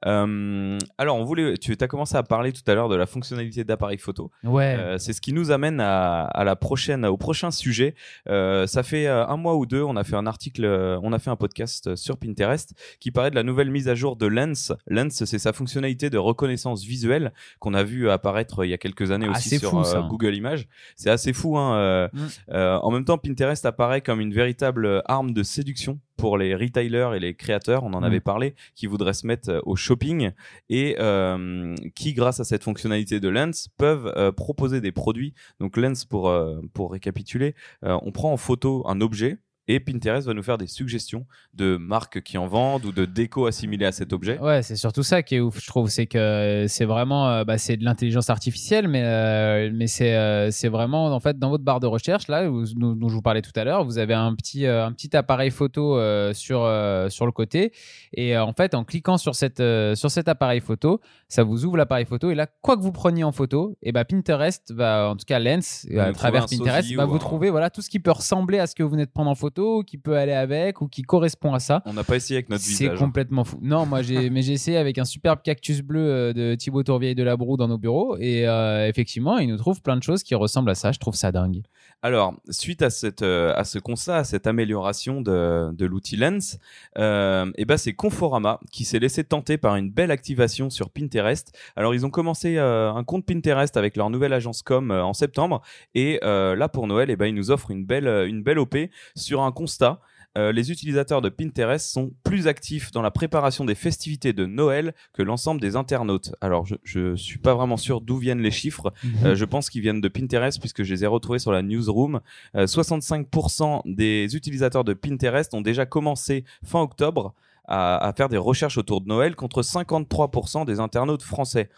Euh, 0.07 0.78
alors, 0.99 1.16
on 1.16 1.25
voulait, 1.25 1.57
tu 1.59 1.76
as 1.80 1.87
commencé 1.88 2.16
à 2.16 2.23
parler 2.23 2.52
tout 2.52 2.62
à 2.66 2.75
l'heure 2.75 2.88
de 2.88 2.97
la 2.97 3.07
fonctionnalité 3.07 3.64
d'appareil 3.64 3.99
photo. 3.99 4.30
Ouais. 4.45 4.76
Euh, 4.78 4.99
c'est 4.99 5.12
ce 5.12 5.21
qui 5.21 5.33
nous 5.33 5.50
amène 5.50 5.80
à, 5.80 6.23
à 6.25 6.45
la 6.45 6.57
prochaine, 6.57 7.04
au 7.04 7.16
prochain 7.16 7.50
sujet. 7.50 7.95
Euh, 8.28 8.66
ça 8.66 8.83
fait 8.83 9.07
euh, 9.07 9.26
un 9.26 9.37
mois 9.37 9.57
ou 9.57 9.66
deux, 9.66 9.83
on 9.83 9.97
a 9.97 10.04
fait 10.04 10.16
un 10.16 10.26
article, 10.26 10.64
euh, 10.64 10.99
on 11.02 11.12
a 11.12 11.19
fait 11.19 11.30
un 11.30 11.37
podcast 11.37 11.95
sur 11.97 12.16
Pinterest 12.16 12.73
qui 12.99 13.11
parlait 13.11 13.30
de 13.30 13.35
la 13.35 13.42
nouvelle 13.42 13.71
mise 13.71 13.88
à 13.88 13.95
jour 13.95 14.16
de 14.16 14.26
Lens. 14.26 14.73
Lens, 14.87 15.25
c'est 15.25 15.38
sa 15.38 15.52
fonctionnalité 15.52 16.11
de 16.11 16.19
reconnaissance 16.19 16.85
visuelle 16.85 17.33
qu'on 17.59 17.75
a 17.75 17.83
vu 17.83 18.09
apparaître 18.11 18.64
il 18.64 18.71
y 18.71 18.75
a 18.75 18.78
quelques 18.78 19.11
années 19.11 19.26
Ah, 19.28 19.37
aussi 19.37 19.59
sur 19.59 19.71
fou, 19.71 19.80
euh, 19.80 19.85
ça. 19.85 20.07
Google 20.09 20.35
Images. 20.35 20.66
C'est 20.97 21.11
assez 21.11 21.33
fou. 21.33 21.59
Hein, 21.59 21.75
euh, 21.76 22.09
Mm. 22.12 22.19
euh, 22.52 22.78
en 22.78 22.90
même 22.90 23.04
temps, 23.04 23.19
Pinterest 23.19 23.64
apparaît 23.66 24.00
comme 24.00 24.21
une 24.21 24.33
véritable 24.33 25.02
arme 25.07 25.33
de 25.33 25.42
séduction 25.42 25.99
pour 26.21 26.39
les 26.39 26.55
retailers 26.55 27.11
et 27.17 27.21
les 27.21 27.35
créateurs, 27.35 27.83
on 27.85 27.93
en 27.95 28.00
Mm. 28.00 28.05
avait 28.05 28.21
parlé, 28.21 28.55
qui 28.75 28.87
voudraient 28.87 29.15
se 29.15 29.27
mettre 29.27 29.49
euh, 29.50 29.61
au 29.65 29.75
shopping 29.77 30.31
et 30.69 30.97
euh, 30.99 31.75
qui, 31.95 32.12
grâce 32.12 32.41
à 32.41 32.45
cette 32.45 32.62
fonctionnalité 32.62 33.21
de 33.21 33.29
Lens, 33.29 33.69
peuvent 33.77 34.12
euh, 34.17 34.31
proposer 34.31 34.81
des 34.81 34.93
produits. 34.93 35.35
Donc 35.61 35.77
Lens, 35.77 36.05
pour, 36.05 36.33
pour 36.75 36.93
récapituler, 36.93 37.55
on 37.83 38.12
prend 38.12 38.33
en 38.33 38.37
photo 38.37 38.83
un 38.87 39.00
objet 39.00 39.39
et 39.75 39.81
Pinterest 39.81 40.27
va 40.27 40.35
nous 40.35 40.43
faire 40.43 40.59
des 40.59 40.67
suggestions 40.67 41.27
de 41.55 41.77
marques 41.77 42.23
qui 42.23 42.39
en 42.39 42.47
vendent 42.47 42.85
ou 42.85 42.93
de 42.93 43.05
déco 43.05 43.47
assimilées 43.47 43.87
à 43.87 43.93
cet 43.93 44.12
objet. 44.12 44.39
Ouais, 44.39 44.62
c'est 44.62 44.77
surtout 44.77 45.03
ça 45.03 45.23
qui 45.23 45.37
est 45.37 45.41
ouf, 45.41 45.61
je 45.61 45.67
trouve. 45.67 45.89
C'est 45.89 46.07
que 46.07 46.67
c'est 46.69 46.85
vraiment 46.85 47.45
bah, 47.45 47.57
c'est 47.57 47.77
de 47.77 47.85
l'intelligence 47.85 48.31
artificielle, 48.31 48.89
mais, 48.89 49.71
mais 49.71 49.87
c'est, 49.87 50.50
c'est 50.50 50.69
vraiment 50.69 51.07
en 51.15 51.21
fait 51.21 51.39
dans 51.39 51.50
votre 51.50 51.62
barre 51.62 51.81
de 51.81 51.87
recherche, 51.87 52.27
là, 52.29 52.50
où, 52.50 52.65
dont, 52.75 53.09
je 53.09 53.15
vous 53.15 53.23
parlais 53.23 53.43
tout 53.43 53.53
à 53.55 53.65
l'heure, 53.65 53.85
vous 53.85 53.99
avez 53.99 54.15
un 54.15 54.35
petit, 54.35 54.67
un 54.67 54.93
petit 54.93 55.17
appareil 55.17 55.50
photo 55.50 55.99
sur, 56.33 56.69
sur 57.09 57.27
le 57.27 57.33
côté. 57.33 57.73
Et 58.12 58.37
en 58.37 58.53
fait, 58.53 58.75
en 58.75 58.85
cliquant 58.85 59.19
sur, 59.19 59.35
cette, 59.35 59.62
sur 59.95 60.11
cet 60.11 60.29
appareil 60.29 60.61
photo, 60.61 61.00
ça 61.29 61.45
vous 61.45 61.65
ouvre 61.65 61.77
l'appareil 61.77 62.07
photo. 62.07 62.31
Et 62.31 62.35
là, 62.35 62.49
quoi 62.61 62.77
que 62.77 62.83
vous 62.83 62.93
preniez 62.93 63.25
en 63.25 63.33
photo, 63.33 63.77
et 63.83 63.93
bah, 63.93 64.05
Pinterest 64.05 64.73
va, 64.73 65.11
en 65.11 65.17
tout 65.17 65.27
cas 65.27 65.39
Lens, 65.39 65.87
à 65.97 66.12
travers 66.12 66.47
Pinterest, 66.47 66.93
va 66.95 67.05
vous 67.05 67.19
trouver 67.19 67.50
voilà, 67.50 67.71
tout 67.71 67.83
ce 67.83 67.91
qui 67.91 68.00
peut 68.00 68.11
ressembler 68.11 68.59
à 68.59 68.67
ce 68.67 68.75
que 68.75 68.83
vous 68.83 68.91
venez 68.91 69.07
de 69.07 69.11
prendre 69.11 69.31
en 69.31 69.35
photo, 69.35 69.60
qui 69.87 69.99
peut 69.99 70.17
aller 70.17 70.33
avec 70.33 70.81
ou 70.81 70.88
qui 70.88 71.02
correspond 71.02 71.55
à 71.55 71.61
ça. 71.61 71.83
On 71.87 71.93
n'a 71.93 72.05
pas 72.05 72.17
essayé 72.17 72.38
avec 72.38 72.49
notre 72.49 72.62
visage. 72.62 72.79
C'est 72.79 72.90
hein. 72.90 72.97
complètement 72.97 73.45
fou. 73.45 73.59
Non, 73.62 73.87
moi, 73.87 74.02
j'ai, 74.02 74.31
mais 74.31 74.43
j'ai 74.43 74.52
essayé 74.52 74.76
avec 74.76 74.99
un 74.99 75.05
superbe 75.05 75.40
cactus 75.43 75.83
bleu 75.83 76.00
euh, 76.00 76.33
de 76.33 76.55
Thibaut 76.55 76.83
Tourvieille 76.83 77.14
de 77.14 77.23
la 77.23 77.37
Broue 77.37 77.57
dans 77.57 77.69
nos 77.69 77.79
bureaux. 77.79 78.17
Et 78.19 78.49
euh, 78.49 78.88
effectivement, 78.88 79.38
il 79.38 79.49
nous 79.49 79.57
trouve 79.57 79.83
plein 79.83 79.97
de 79.97 80.02
choses 80.02 80.23
qui 80.23 80.35
ressemblent 80.35 80.71
à 80.71 80.75
ça. 80.75 80.93
Je 80.93 80.99
trouve 80.99 81.14
ça 81.14 81.33
dingue. 81.33 81.62
Alors, 82.02 82.35
suite 82.49 82.81
à, 82.81 82.88
cette, 82.88 83.21
euh, 83.21 83.52
à 83.57 83.64
ce 83.64 83.79
constat, 83.79 84.17
à 84.19 84.25
cette 84.25 84.47
amélioration 84.47 85.21
de, 85.21 85.71
de 85.73 85.85
l'outil 85.85 86.17
Lens, 86.17 86.59
euh, 86.97 87.52
et 87.57 87.67
ben 87.67 87.76
c'est 87.76 87.93
Conforama 87.93 88.59
qui 88.73 88.85
s'est 88.85 88.99
laissé 88.99 89.23
tenter 89.23 89.59
par 89.59 89.76
une 89.76 89.90
belle 89.90 90.11
activation 90.11 90.71
sur 90.71 90.88
Pinterest. 90.88 91.55
Alors, 91.76 91.95
ils 91.95 92.07
ont 92.07 92.11
commencé 92.11 92.57
euh, 92.57 92.90
un 92.90 93.05
compte 93.05 93.26
Pinterest 93.26 93.76
avec 93.76 93.99
leur 93.99 94.09
nouvelle 94.09 94.33
agence 94.33 94.62
com 94.62 94.90
en 94.90 95.12
septembre, 95.12 95.61
et 95.95 96.19
là 96.23 96.69
pour 96.69 96.87
Noël, 96.87 97.11
et 97.11 97.17
ben 97.17 97.26
ils 97.26 97.35
nous 97.35 97.50
offrent 97.50 97.71
une 97.71 97.85
belle, 97.85 98.09
une 98.26 98.43
belle 98.43 98.59
OP 98.59 98.76
sur 99.14 99.39
un 99.44 99.52
constat. 99.52 100.00
Euh, 100.38 100.52
les 100.52 100.70
utilisateurs 100.70 101.23
de 101.23 101.28
Pinterest 101.28 101.90
sont 101.90 102.12
plus 102.23 102.47
actifs 102.47 102.92
dans 102.92 103.02
la 103.02 103.11
préparation 103.11 103.64
des 103.64 103.75
festivités 103.75 104.32
de 104.32 104.47
Noël 104.47 104.94
que 105.12 105.23
l'ensemble 105.23 105.61
des 105.61 105.75
internautes. 105.75 106.32
Alors, 106.40 106.66
je, 106.85 107.00
ne 107.00 107.16
suis 107.16 107.38
pas 107.38 107.54
vraiment 107.54 107.76
sûr 107.76 108.00
d'où 108.00 108.16
viennent 108.16 108.40
les 108.40 108.52
chiffres. 108.52 108.92
Mhm. 109.02 109.26
Euh, 109.26 109.35
je 109.35 109.44
pense 109.44 109.70
qu'ils 109.70 109.82
viennent 109.82 110.00
de 110.00 110.09
Pinterest 110.09 110.61
puisque 110.61 110.85
je 110.85 110.94
les 110.94 111.02
ai 111.02 111.09
retrouvés 111.09 111.40
sur 111.40 111.50
la 111.50 111.62
newsroom. 111.62 112.20
65% 112.54 113.78
euh, 113.78 113.80
des 113.87 114.37
utilisateurs 114.37 114.85
de 114.85 114.94
Pinterest 114.94 115.52
ont 115.52 115.62
déjà 115.62 115.85
commencé 115.85 116.44
fin 116.64 116.80
octobre 116.80 117.35
à, 117.70 118.12
faire 118.16 118.28
des 118.28 118.37
recherches 118.37 118.78
autour 118.78 119.00
de 119.00 119.06
Noël 119.06 119.37
contre 119.37 119.62
53% 119.62 120.64
des 120.64 120.80
internautes 120.80 121.23
français. 121.23 121.70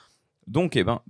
Donc, 0.47 0.77
eh 0.77 0.85
ben, 0.85 1.01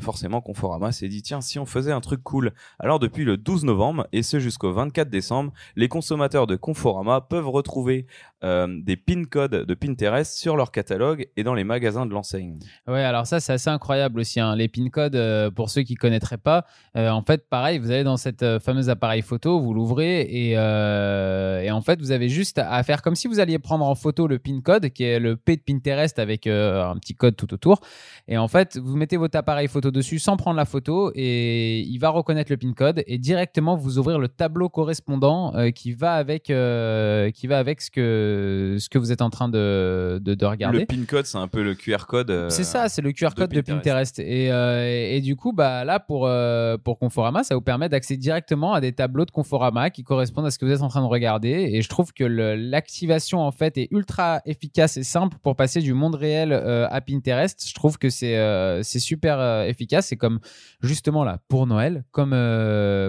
forcément, 0.00 0.40
Conforama 0.40 0.92
s'est 0.92 1.08
dit, 1.08 1.22
tiens, 1.22 1.40
si 1.40 1.58
on 1.58 1.66
faisait 1.66 1.92
un 1.92 2.00
truc 2.00 2.22
cool. 2.22 2.52
Alors, 2.78 2.98
depuis 2.98 3.24
le 3.24 3.36
12 3.36 3.64
novembre, 3.64 4.06
et 4.12 4.22
ce 4.22 4.40
jusqu'au 4.40 4.72
24 4.72 5.10
décembre, 5.10 5.52
les 5.76 5.88
consommateurs 5.88 6.46
de 6.46 6.56
Conforama 6.56 7.20
peuvent 7.20 7.48
retrouver 7.48 8.06
euh, 8.42 8.66
des 8.82 8.96
pin 8.96 9.24
codes 9.24 9.66
de 9.66 9.74
Pinterest 9.74 10.32
sur 10.32 10.56
leur 10.56 10.72
catalogue 10.72 11.28
et 11.36 11.42
dans 11.42 11.52
les 11.52 11.64
magasins 11.64 12.06
de 12.06 12.12
l'enseigne. 12.14 12.58
Ouais, 12.86 13.02
alors 13.02 13.26
ça, 13.26 13.38
c'est 13.38 13.52
assez 13.52 13.68
incroyable 13.68 14.20
aussi. 14.20 14.40
Hein. 14.40 14.56
Les 14.56 14.68
pin 14.68 14.88
codes, 14.88 15.14
euh, 15.14 15.50
pour 15.50 15.68
ceux 15.68 15.82
qui 15.82 15.94
connaîtraient 15.94 16.38
pas, 16.38 16.64
euh, 16.96 17.10
en 17.10 17.22
fait, 17.22 17.48
pareil, 17.50 17.78
vous 17.78 17.90
allez 17.90 18.04
dans 18.04 18.16
cette 18.16 18.58
fameuse 18.60 18.88
appareil 18.88 19.20
photo, 19.20 19.60
vous 19.60 19.74
l'ouvrez 19.74 20.22
et, 20.22 20.52
et, 20.52 21.70
en 21.70 21.82
fait, 21.82 22.00
vous 22.00 22.12
avez 22.12 22.28
juste 22.28 22.58
à 22.58 22.82
faire 22.82 23.02
comme 23.02 23.14
si 23.14 23.28
vous 23.28 23.40
alliez 23.40 23.58
prendre 23.58 23.84
en 23.84 23.94
photo 23.94 24.26
le 24.26 24.38
pin 24.38 24.60
code, 24.62 24.88
qui 24.88 25.04
est 25.04 25.18
le 25.18 25.36
P 25.36 25.56
de 25.56 25.62
Pinterest 25.62 26.18
avec 26.18 26.46
un 26.46 26.96
petit 26.96 27.14
code 27.14 27.36
tout 27.36 27.52
autour. 27.52 27.80
Et 28.26 28.38
en 28.38 28.48
fait, 28.48 28.78
vous 28.82 28.96
mettez 28.96 29.16
votre 29.16 29.38
appareil 29.38 29.68
photo 29.68 29.90
dessus 29.90 30.18
sans 30.18 30.36
prendre 30.36 30.56
la 30.56 30.64
photo 30.64 31.12
et 31.14 31.80
il 31.80 31.98
va 31.98 32.10
reconnaître 32.10 32.50
le 32.50 32.56
pin 32.56 32.72
code 32.72 33.02
et 33.06 33.18
directement 33.18 33.76
vous 33.76 33.98
ouvrir 33.98 34.18
le 34.18 34.28
tableau 34.28 34.68
correspondant 34.68 35.52
qui 35.74 35.92
va 35.92 36.14
avec 36.14 36.44
qui 36.44 37.46
va 37.46 37.58
avec 37.58 37.80
ce 37.80 37.90
que 37.90 38.76
ce 38.78 38.88
que 38.88 38.98
vous 38.98 39.12
êtes 39.12 39.22
en 39.22 39.30
train 39.30 39.48
de, 39.48 40.18
de, 40.22 40.46
regarder. 40.46 40.80
Le 40.80 40.86
pin 40.86 41.04
code, 41.06 41.26
c'est 41.26 41.38
un 41.38 41.48
peu 41.48 41.62
le 41.62 41.74
QR 41.74 42.06
code. 42.06 42.30
Euh, 42.30 42.50
c'est 42.50 42.64
ça, 42.64 42.88
c'est 42.88 43.02
le 43.02 43.12
QR 43.12 43.30
code 43.36 43.50
de 43.50 43.60
Pinterest. 43.60 44.18
Et, 44.18 44.50
euh, 44.50 45.10
et, 45.10 45.20
du 45.20 45.36
coup, 45.36 45.52
bah, 45.52 45.84
là, 45.84 46.00
pour, 46.00 46.26
euh, 46.26 46.76
pour 46.76 46.98
Conforama, 46.98 47.44
ça 47.44 47.54
vous 47.54 47.60
permet 47.60 47.88
d'accéder 47.88 48.20
directement 48.20 48.72
à 48.72 48.80
des 48.80 48.92
tableaux 48.92 49.24
de 49.24 49.30
Conforama 49.30 49.90
qui 49.90 50.02
correspondent 50.02 50.46
à 50.46 50.50
ce 50.50 50.58
que 50.58 50.64
vous 50.64 50.72
êtes 50.72 50.82
en 50.82 50.88
train 50.88 51.02
de 51.02 51.06
regarder. 51.06 51.70
Et 51.72 51.82
je 51.82 51.88
trouve 51.88 52.12
que 52.12 52.24
l'activation, 52.24 53.40
en 53.40 53.52
fait, 53.52 53.78
est 53.78 53.88
ultra 53.90 54.40
efficace 54.46 54.96
et 54.96 55.04
simple 55.04 55.36
pour 55.42 55.56
passer 55.56 55.80
du 55.80 55.94
monde 55.94 56.14
réel 56.14 56.52
à 56.52 57.00
Pinterest. 57.00 57.66
Je 57.66 57.74
trouve 57.74 57.98
que 57.98 58.10
c'est 58.10 58.36
c'est 58.82 58.98
super 58.98 59.62
efficace. 59.62 60.06
C'est 60.06 60.16
comme, 60.16 60.40
justement, 60.82 61.24
là, 61.24 61.38
pour 61.48 61.66
Noël, 61.66 62.04
comme, 62.10 62.30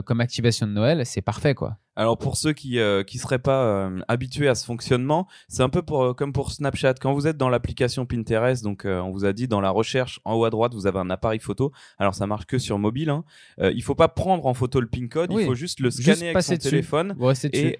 comme 0.05 0.21
activation 0.21 0.67
de 0.67 0.71
Noël, 0.73 1.05
c'est 1.05 1.21
parfait, 1.21 1.53
quoi. 1.53 1.77
Alors 1.97 2.17
pour 2.17 2.37
ceux 2.37 2.53
qui 2.53 2.79
euh, 2.79 3.03
qui 3.03 3.17
seraient 3.17 3.39
pas 3.39 3.63
euh, 3.65 3.99
habitués 4.07 4.47
à 4.47 4.55
ce 4.55 4.65
fonctionnement, 4.65 5.27
c'est 5.49 5.61
un 5.61 5.69
peu 5.69 5.81
pour, 5.81 6.03
euh, 6.03 6.13
comme 6.13 6.31
pour 6.31 6.51
Snapchat. 6.51 6.95
Quand 7.01 7.13
vous 7.13 7.27
êtes 7.27 7.35
dans 7.35 7.49
l'application 7.49 8.05
Pinterest, 8.05 8.63
donc 8.63 8.85
on 8.85 9.11
vous 9.11 9.25
a 9.25 9.33
dit 9.33 9.47
dans 9.47 9.59
la 9.59 9.71
recherche 9.71 10.21
en 10.23 10.35
haut 10.35 10.45
à 10.45 10.49
droite, 10.49 10.73
vous 10.73 10.87
avez 10.87 10.99
un 10.99 11.09
appareil 11.09 11.39
photo. 11.39 11.71
Alors 11.97 12.15
ça 12.15 12.27
marche 12.27 12.45
que 12.45 12.57
sur 12.57 12.79
mobile. 12.79 13.09
Hein. 13.09 13.23
il 13.59 13.83
faut 13.83 13.95
pas 13.95 14.07
prendre 14.07 14.45
en 14.45 14.53
photo 14.53 14.79
le 14.79 14.87
pin 14.87 15.07
code, 15.07 15.31
il 15.33 15.45
faut 15.45 15.55
juste 15.55 15.79
le 15.81 15.91
scanner 15.91 16.29
avec 16.29 16.43
son 16.43 16.55
téléphone. 16.55 17.15
et 17.51 17.77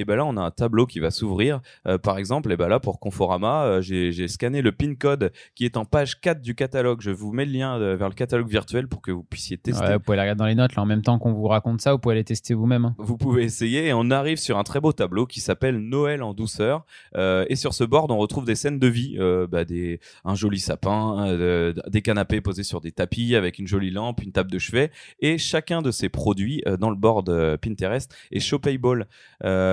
et 0.00 0.04
ben 0.04 0.16
là 0.16 0.24
on 0.24 0.36
a 0.36 0.42
un 0.42 0.50
tableau 0.50 0.86
qui 0.86 1.00
va 1.00 1.10
s'ouvrir. 1.10 1.60
par 2.02 2.18
exemple, 2.18 2.52
et 2.52 2.56
ben 2.56 2.68
là 2.68 2.78
pour 2.78 3.00
Conforama, 3.00 3.80
j'ai 3.80 4.28
scanné 4.28 4.60
le 4.60 4.72
pin 4.72 4.94
code 4.94 5.32
qui 5.54 5.64
est 5.64 5.76
en 5.78 5.84
page 5.86 6.20
4 6.20 6.42
du 6.42 6.54
catalogue. 6.54 7.00
Je 7.00 7.10
vous 7.10 7.32
mets 7.32 7.46
le 7.46 7.52
lien 7.52 7.78
vers 7.78 8.08
le 8.08 8.14
catalogue 8.14 8.48
virtuel 8.48 8.86
pour 8.86 9.00
que 9.00 9.10
vous 9.10 9.22
puissiez 9.22 9.56
tester. 9.56 9.94
vous 9.94 10.00
pouvez 10.00 10.16
la 10.16 10.24
regarder 10.24 10.40
dans 10.40 10.46
les 10.46 10.54
notes 10.54 10.74
là 10.76 10.82
en 10.82 10.86
même 10.86 11.02
temps 11.02 11.18
qu'on 11.18 11.32
vous 11.32 11.48
raconte 11.48 11.80
ça. 11.80 11.92
Vous 11.92 11.98
pouvez 11.98 12.16
aller 12.16 12.24
tester 12.24 12.54
vous-même. 12.54 12.84
Hein. 12.84 12.94
Vous 12.98 13.16
pouvez 13.16 13.29
essayer 13.38 13.86
et 13.86 13.92
on 13.92 14.10
arrive 14.10 14.38
sur 14.38 14.58
un 14.58 14.64
très 14.64 14.80
beau 14.80 14.92
tableau 14.92 15.26
qui 15.26 15.40
s'appelle 15.40 15.78
Noël 15.78 16.22
en 16.22 16.34
douceur. 16.34 16.84
Euh, 17.16 17.44
et 17.48 17.56
sur 17.56 17.74
ce 17.74 17.84
board, 17.84 18.10
on 18.10 18.18
retrouve 18.18 18.44
des 18.44 18.54
scènes 18.54 18.78
de 18.78 18.86
vie, 18.86 19.16
euh, 19.18 19.46
bah, 19.46 19.64
des, 19.64 20.00
un 20.24 20.34
joli 20.34 20.58
sapin, 20.58 21.26
euh, 21.28 21.72
des 21.88 22.02
canapés 22.02 22.40
posés 22.40 22.62
sur 22.62 22.80
des 22.80 22.92
tapis 22.92 23.34
avec 23.34 23.58
une 23.58 23.66
jolie 23.66 23.90
lampe, 23.90 24.22
une 24.22 24.32
table 24.32 24.50
de 24.50 24.58
chevet. 24.58 24.90
Et 25.20 25.38
chacun 25.38 25.82
de 25.82 25.90
ces 25.90 26.08
produits 26.08 26.62
dans 26.78 26.90
le 26.90 26.96
board 26.96 27.56
Pinterest 27.58 28.14
est 28.30 28.40
shopable. 28.40 29.06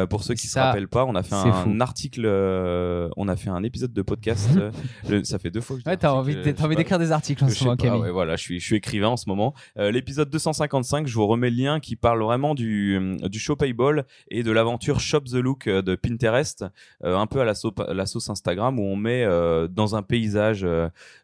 pour 0.09 0.23
ceux 0.23 0.33
qui 0.33 0.47
ne 0.47 0.51
se 0.51 0.59
rappellent 0.59 0.87
pas, 0.87 1.05
on 1.05 1.15
a 1.15 1.23
fait 1.23 1.35
un, 1.35 1.79
article, 1.81 2.25
on 2.25 3.27
a 3.27 3.35
fait 3.35 3.49
un 3.49 3.63
épisode 3.63 3.93
de 3.93 4.01
podcast. 4.01 4.49
ça 5.23 5.39
fait 5.39 5.51
deux 5.51 5.61
fois 5.61 5.77
que 5.77 5.83
je 5.85 5.89
Ouais, 5.89 5.97
t'as 5.97 6.11
envie, 6.11 6.37
envie 6.61 6.75
d'écrire 6.75 6.99
des 6.99 7.11
articles 7.11 7.43
en 7.43 7.49
ce 7.49 7.63
moment, 7.63 7.77
Camille. 7.77 8.01
Ouais, 8.01 8.11
voilà, 8.11 8.35
je 8.35 8.41
suis, 8.41 8.59
je 8.59 8.65
suis 8.65 8.75
écrivain 8.75 9.09
en 9.09 9.17
ce 9.17 9.27
moment. 9.27 9.53
L'épisode 9.77 10.29
255, 10.29 11.07
je 11.07 11.13
vous 11.13 11.27
remets 11.27 11.49
le 11.49 11.55
lien 11.55 11.79
qui 11.79 11.95
parle 11.95 12.21
vraiment 12.21 12.55
du, 12.55 13.17
du 13.23 13.39
shopable 13.47 14.05
et 14.29 14.43
de 14.43 14.51
l'aventure 14.51 14.99
Shop 14.99 15.21
the 15.21 15.35
Look 15.35 15.67
euh, 15.67 15.81
de 15.81 15.95
Pinterest, 15.95 16.65
euh, 17.03 17.17
un 17.17 17.27
peu 17.27 17.39
à 17.39 17.45
la, 17.45 18.05
sauce 18.05 18.29
Instagram 18.29 18.79
où 18.79 18.83
on 18.83 18.95
met 18.95 19.23
euh, 19.23 19.67
dans 19.67 19.95
un 19.95 20.01
paysage, 20.01 20.67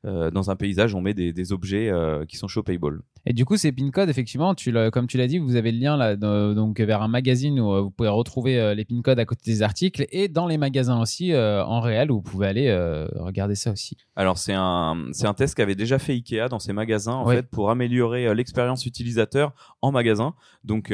dans 0.03 0.49
un 0.49 0.55
paysage, 0.55 0.95
on 0.95 1.01
met 1.01 1.13
des, 1.13 1.53
objets 1.53 1.91
qui 2.27 2.37
sont 2.37 2.47
shopable. 2.47 3.01
Et 3.25 3.33
du 3.33 3.45
coup, 3.45 3.57
ces 3.57 3.71
pin 3.71 3.89
codes, 3.89 4.09
effectivement, 4.09 4.53
tu 4.55 4.73
comme 4.91 5.07
tu 5.07 5.17
l'as 5.17 5.27
dit, 5.27 5.39
vous 5.39 5.55
avez 5.55 5.71
le 5.71 5.79
lien 5.79 5.97
là, 5.97 6.15
donc 6.15 6.79
vers 6.79 7.01
un 7.01 7.07
magazine 7.07 7.59
où 7.59 7.83
vous 7.83 7.89
pouvez 7.89 8.09
retrouver 8.09 8.75
les 8.75 8.85
pin 8.85 9.01
codes 9.01 9.19
à 9.19 9.25
côté 9.25 9.41
des 9.45 9.61
articles 9.61 10.05
et 10.11 10.27
dans 10.27 10.47
les 10.47 10.57
magasins 10.57 10.99
aussi 10.99 11.33
en 11.35 11.79
réel 11.79 12.11
où 12.11 12.15
vous 12.15 12.21
pouvez 12.21 12.47
aller 12.47 12.71
regarder 13.15 13.55
ça 13.55 13.71
aussi. 13.71 13.97
Alors 14.15 14.37
c'est 14.37 14.53
un 14.53 15.07
c'est 15.13 15.27
un 15.27 15.33
test 15.33 15.55
qu'avait 15.55 15.75
déjà 15.75 15.99
fait 15.99 16.13
Ikea 16.13 16.49
dans 16.49 16.59
ses 16.59 16.73
magasins 16.73 17.13
en 17.13 17.27
fait 17.27 17.47
pour 17.49 17.69
améliorer 17.69 18.33
l'expérience 18.35 18.85
utilisateur 18.85 19.53
en 19.81 19.91
magasin. 19.91 20.35
Donc 20.63 20.93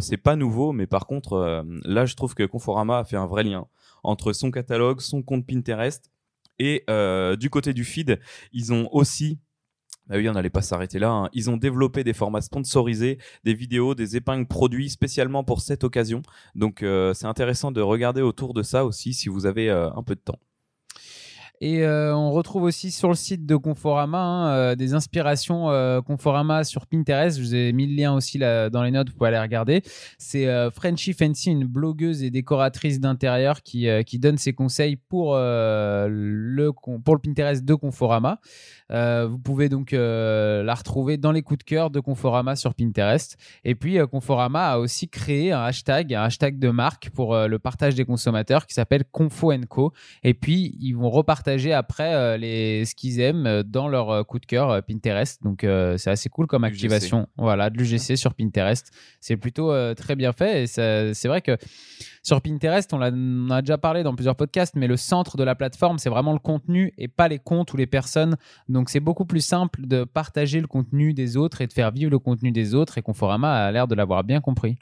c'est 0.00 0.16
pas 0.16 0.36
nouveau, 0.36 0.72
mais 0.72 0.86
par 0.86 1.06
contre 1.06 1.38
euh, 1.48 1.62
là, 1.84 2.06
je 2.06 2.14
trouve 2.14 2.34
que 2.34 2.44
Conforama 2.44 2.98
a 2.98 3.04
fait 3.04 3.16
un 3.16 3.26
vrai 3.26 3.44
lien 3.44 3.66
entre 4.02 4.32
son 4.32 4.50
catalogue, 4.50 5.00
son 5.00 5.22
compte 5.22 5.46
Pinterest 5.46 6.10
et 6.58 6.84
euh, 6.90 7.36
du 7.36 7.50
côté 7.50 7.72
du 7.72 7.84
feed, 7.84 8.18
ils 8.52 8.72
ont 8.72 8.88
aussi 8.92 9.38
bah 10.08 10.16
oui, 10.16 10.28
on 10.28 10.32
n'allait 10.32 10.50
pas 10.50 10.62
s'arrêter 10.62 10.98
là. 10.98 11.10
Hein. 11.10 11.28
Ils 11.32 11.50
ont 11.50 11.56
développé 11.56 12.04
des 12.04 12.12
formats 12.12 12.40
sponsorisés, 12.40 13.18
des 13.44 13.54
vidéos, 13.54 13.94
des 13.94 14.16
épingles 14.16 14.46
produits 14.46 14.90
spécialement 14.90 15.44
pour 15.44 15.60
cette 15.60 15.84
occasion. 15.84 16.22
Donc 16.54 16.82
euh, 16.82 17.14
c'est 17.14 17.26
intéressant 17.26 17.72
de 17.72 17.80
regarder 17.80 18.22
autour 18.22 18.54
de 18.54 18.62
ça 18.62 18.84
aussi 18.84 19.12
si 19.12 19.28
vous 19.28 19.46
avez 19.46 19.70
un 19.70 20.02
peu 20.02 20.14
de 20.14 20.20
temps. 20.20 20.38
Et 21.60 21.82
euh, 21.82 22.14
on 22.14 22.30
retrouve 22.30 22.62
aussi 22.62 22.90
sur 22.92 23.08
le 23.08 23.16
site 23.16 23.44
de 23.44 23.56
Conforama 23.56 24.18
hein, 24.18 24.48
euh, 24.50 24.74
des 24.76 24.94
inspirations 24.94 25.70
euh, 25.70 26.00
Conforama 26.00 26.62
sur 26.62 26.86
Pinterest. 26.86 27.36
Je 27.36 27.42
vous 27.42 27.54
ai 27.54 27.72
mis 27.72 27.86
le 27.86 27.96
lien 27.96 28.14
aussi 28.14 28.38
là, 28.38 28.70
dans 28.70 28.82
les 28.82 28.92
notes, 28.92 29.08
vous 29.08 29.16
pouvez 29.16 29.28
aller 29.28 29.40
regarder. 29.40 29.82
C'est 30.18 30.46
Frenchy 30.70 31.12
Fancy, 31.12 31.50
une 31.50 31.64
blogueuse 31.64 32.22
et 32.22 32.30
décoratrice 32.30 33.00
d'intérieur 33.00 33.62
qui, 33.62 33.88
qui 34.06 34.18
donne 34.18 34.38
ses 34.38 34.52
conseils 34.52 34.96
pour, 34.96 35.34
le, 35.36 36.70
pour 36.70 37.14
le 37.14 37.20
Pinterest 37.20 37.64
de 37.64 37.74
Conforama. 37.74 38.40
vous 38.90 39.38
pouvez 39.38 39.68
donc 39.68 39.92
la 39.92 40.74
retrouver 40.74 41.16
dans 41.16 41.32
les 41.32 41.42
coups 41.42 41.58
de 41.58 41.64
cœur 41.64 41.90
de 41.90 42.00
Conforama 42.00 42.56
sur 42.56 42.74
Pinterest. 42.74 43.36
Et 43.64 43.74
puis 43.74 43.98
Conforama 44.10 44.72
a 44.72 44.78
aussi 44.78 45.08
créé 45.08 45.52
un 45.52 45.62
hashtag, 45.62 46.14
un 46.14 46.22
hashtag 46.22 46.58
de 46.58 46.70
marque 46.70 47.10
pour 47.10 47.36
le 47.36 47.58
partage 47.58 47.94
des 47.94 48.04
consommateurs 48.04 48.66
qui 48.66 48.74
s'appelle 48.74 49.04
Confo 49.10 49.52
Co. 49.68 49.92
Et 50.22 50.34
puis 50.34 50.76
ils 50.80 50.94
vont 50.94 51.10
repartager 51.10 51.47
partager 51.48 51.72
après 51.72 52.36
les, 52.38 52.84
ce 52.84 52.94
qu'ils 52.94 53.20
aiment 53.20 53.62
dans 53.62 53.88
leur 53.88 54.26
coup 54.26 54.38
de 54.38 54.46
cœur 54.46 54.82
Pinterest. 54.82 55.42
Donc 55.42 55.60
c'est 55.96 56.10
assez 56.10 56.28
cool 56.28 56.46
comme 56.46 56.64
activation. 56.64 57.26
Voilà, 57.36 57.70
de 57.70 57.78
l'UGC 57.78 58.16
sur 58.16 58.34
Pinterest. 58.34 58.90
C'est 59.20 59.36
plutôt 59.36 59.72
très 59.94 60.16
bien 60.16 60.32
fait 60.32 60.64
et 60.64 60.66
c'est 60.66 61.28
vrai 61.28 61.40
que 61.40 61.56
sur 62.22 62.42
Pinterest, 62.42 62.92
on, 62.92 63.00
on, 63.00 63.50
a 63.50 63.62
déjà 63.62 63.78
parlé 63.78 64.02
dans 64.02 64.14
plusieurs 64.14 64.36
podcasts, 64.36 64.74
mais 64.76 64.86
le 64.86 64.98
centre 64.98 65.38
de 65.38 65.44
la 65.44 65.54
plateforme, 65.54 65.98
c'est 65.98 66.10
vraiment 66.10 66.32
le 66.32 66.38
contenu 66.38 66.92
et 66.98 67.08
pas 67.08 67.28
les 67.28 67.38
comptes 67.38 67.72
ou 67.72 67.76
les 67.76 67.86
personnes. 67.86 68.36
Donc 68.68 68.90
c'est 68.90 69.00
beaucoup 69.00 69.24
plus 69.24 69.40
simple 69.40 69.86
de 69.86 70.04
partager 70.04 70.60
le 70.60 70.66
contenu 70.66 71.14
des 71.14 71.36
autres 71.36 71.62
et 71.62 71.66
de 71.66 71.72
faire 71.72 71.90
vivre 71.90 72.10
le 72.10 72.18
contenu 72.18 72.52
des 72.52 72.74
autres 72.74 72.98
et 72.98 73.02
Conforama 73.02 73.66
a 73.66 73.72
l'air 73.72 73.88
de 73.88 73.94
l'avoir 73.94 74.24
bien 74.24 74.40
compris. 74.40 74.76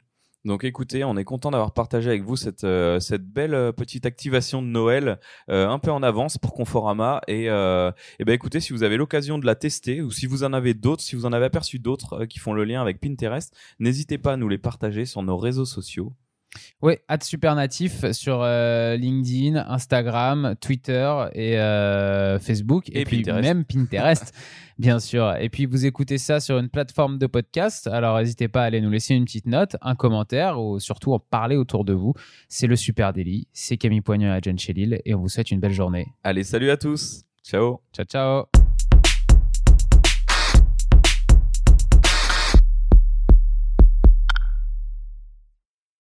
Donc 0.45 0.63
écoutez, 0.63 1.03
on 1.03 1.17
est 1.17 1.23
content 1.23 1.51
d'avoir 1.51 1.73
partagé 1.73 2.09
avec 2.09 2.23
vous 2.23 2.37
cette, 2.37 2.63
euh, 2.63 2.99
cette 2.99 3.27
belle 3.27 3.53
euh, 3.53 3.71
petite 3.71 4.05
activation 4.05 4.61
de 4.61 4.67
Noël 4.67 5.19
euh, 5.49 5.67
un 5.67 5.79
peu 5.79 5.91
en 5.91 6.03
avance 6.03 6.37
pour 6.37 6.53
Conforama. 6.53 7.21
Et, 7.27 7.45
et 7.45 8.25
ben 8.25 8.33
écoutez, 8.33 8.59
si 8.59 8.73
vous 8.73 8.83
avez 8.83 8.97
l'occasion 8.97 9.39
de 9.39 9.45
la 9.45 9.55
tester 9.55 10.01
ou 10.01 10.11
si 10.11 10.25
vous 10.25 10.43
en 10.43 10.53
avez 10.53 10.73
d'autres, 10.73 11.01
si 11.01 11.15
vous 11.15 11.25
en 11.25 11.33
avez 11.33 11.45
aperçu 11.45 11.79
d'autres 11.79 12.25
qui 12.25 12.39
font 12.39 12.53
le 12.53 12.63
lien 12.63 12.81
avec 12.81 12.99
Pinterest, 12.99 13.53
n'hésitez 13.79 14.17
pas 14.17 14.33
à 14.33 14.37
nous 14.37 14.49
les 14.49 14.57
partager 14.57 15.05
sur 15.05 15.23
nos 15.23 15.37
réseaux 15.37 15.65
sociaux. 15.65 16.13
Oui, 16.81 16.95
Supernatif 17.21 18.11
sur 18.11 18.43
LinkedIn, 18.43 19.65
Instagram, 19.67 20.55
Twitter 20.59 21.25
et 21.33 21.57
Facebook. 22.39 22.85
Et, 22.91 23.03
puis 23.03 23.23
même 23.23 23.65
Pinterest. 23.65 24.33
bien 24.79 24.99
sûr. 24.99 25.35
Et 25.39 25.49
puis, 25.49 25.65
vous 25.65 25.85
écoutez 25.85 26.17
ça 26.17 26.39
sur 26.39 26.57
une 26.57 26.69
plateforme 26.69 27.17
de 27.17 27.27
podcast. 27.27 27.87
Alors, 27.87 28.17
n'hésitez 28.17 28.47
pas 28.47 28.63
à 28.63 28.65
aller 28.65 28.81
nous 28.81 28.89
laisser 28.89 29.15
une 29.15 29.25
petite 29.25 29.47
note, 29.47 29.75
un 29.81 29.95
commentaire 29.95 30.59
ou 30.61 30.79
surtout 30.79 31.13
en 31.13 31.19
parler 31.19 31.55
autour 31.55 31.85
de 31.85 31.93
vous. 31.93 32.13
C'est 32.47 32.67
le 32.67 32.75
Super 32.75 33.13
Daily. 33.13 33.47
C'est 33.53 33.77
Camille 33.77 34.01
Poignot 34.01 34.33
et 34.33 34.39
Jen 34.43 34.57
Chélil 34.57 35.01
et 35.05 35.13
on 35.13 35.19
vous 35.19 35.29
souhaite 35.29 35.51
une 35.51 35.59
belle 35.59 35.73
journée. 35.73 36.07
Allez, 36.23 36.43
salut 36.43 36.69
à 36.69 36.77
tous. 36.77 37.23
Ciao. 37.43 37.81
Ciao, 37.93 38.05
ciao. 38.05 38.66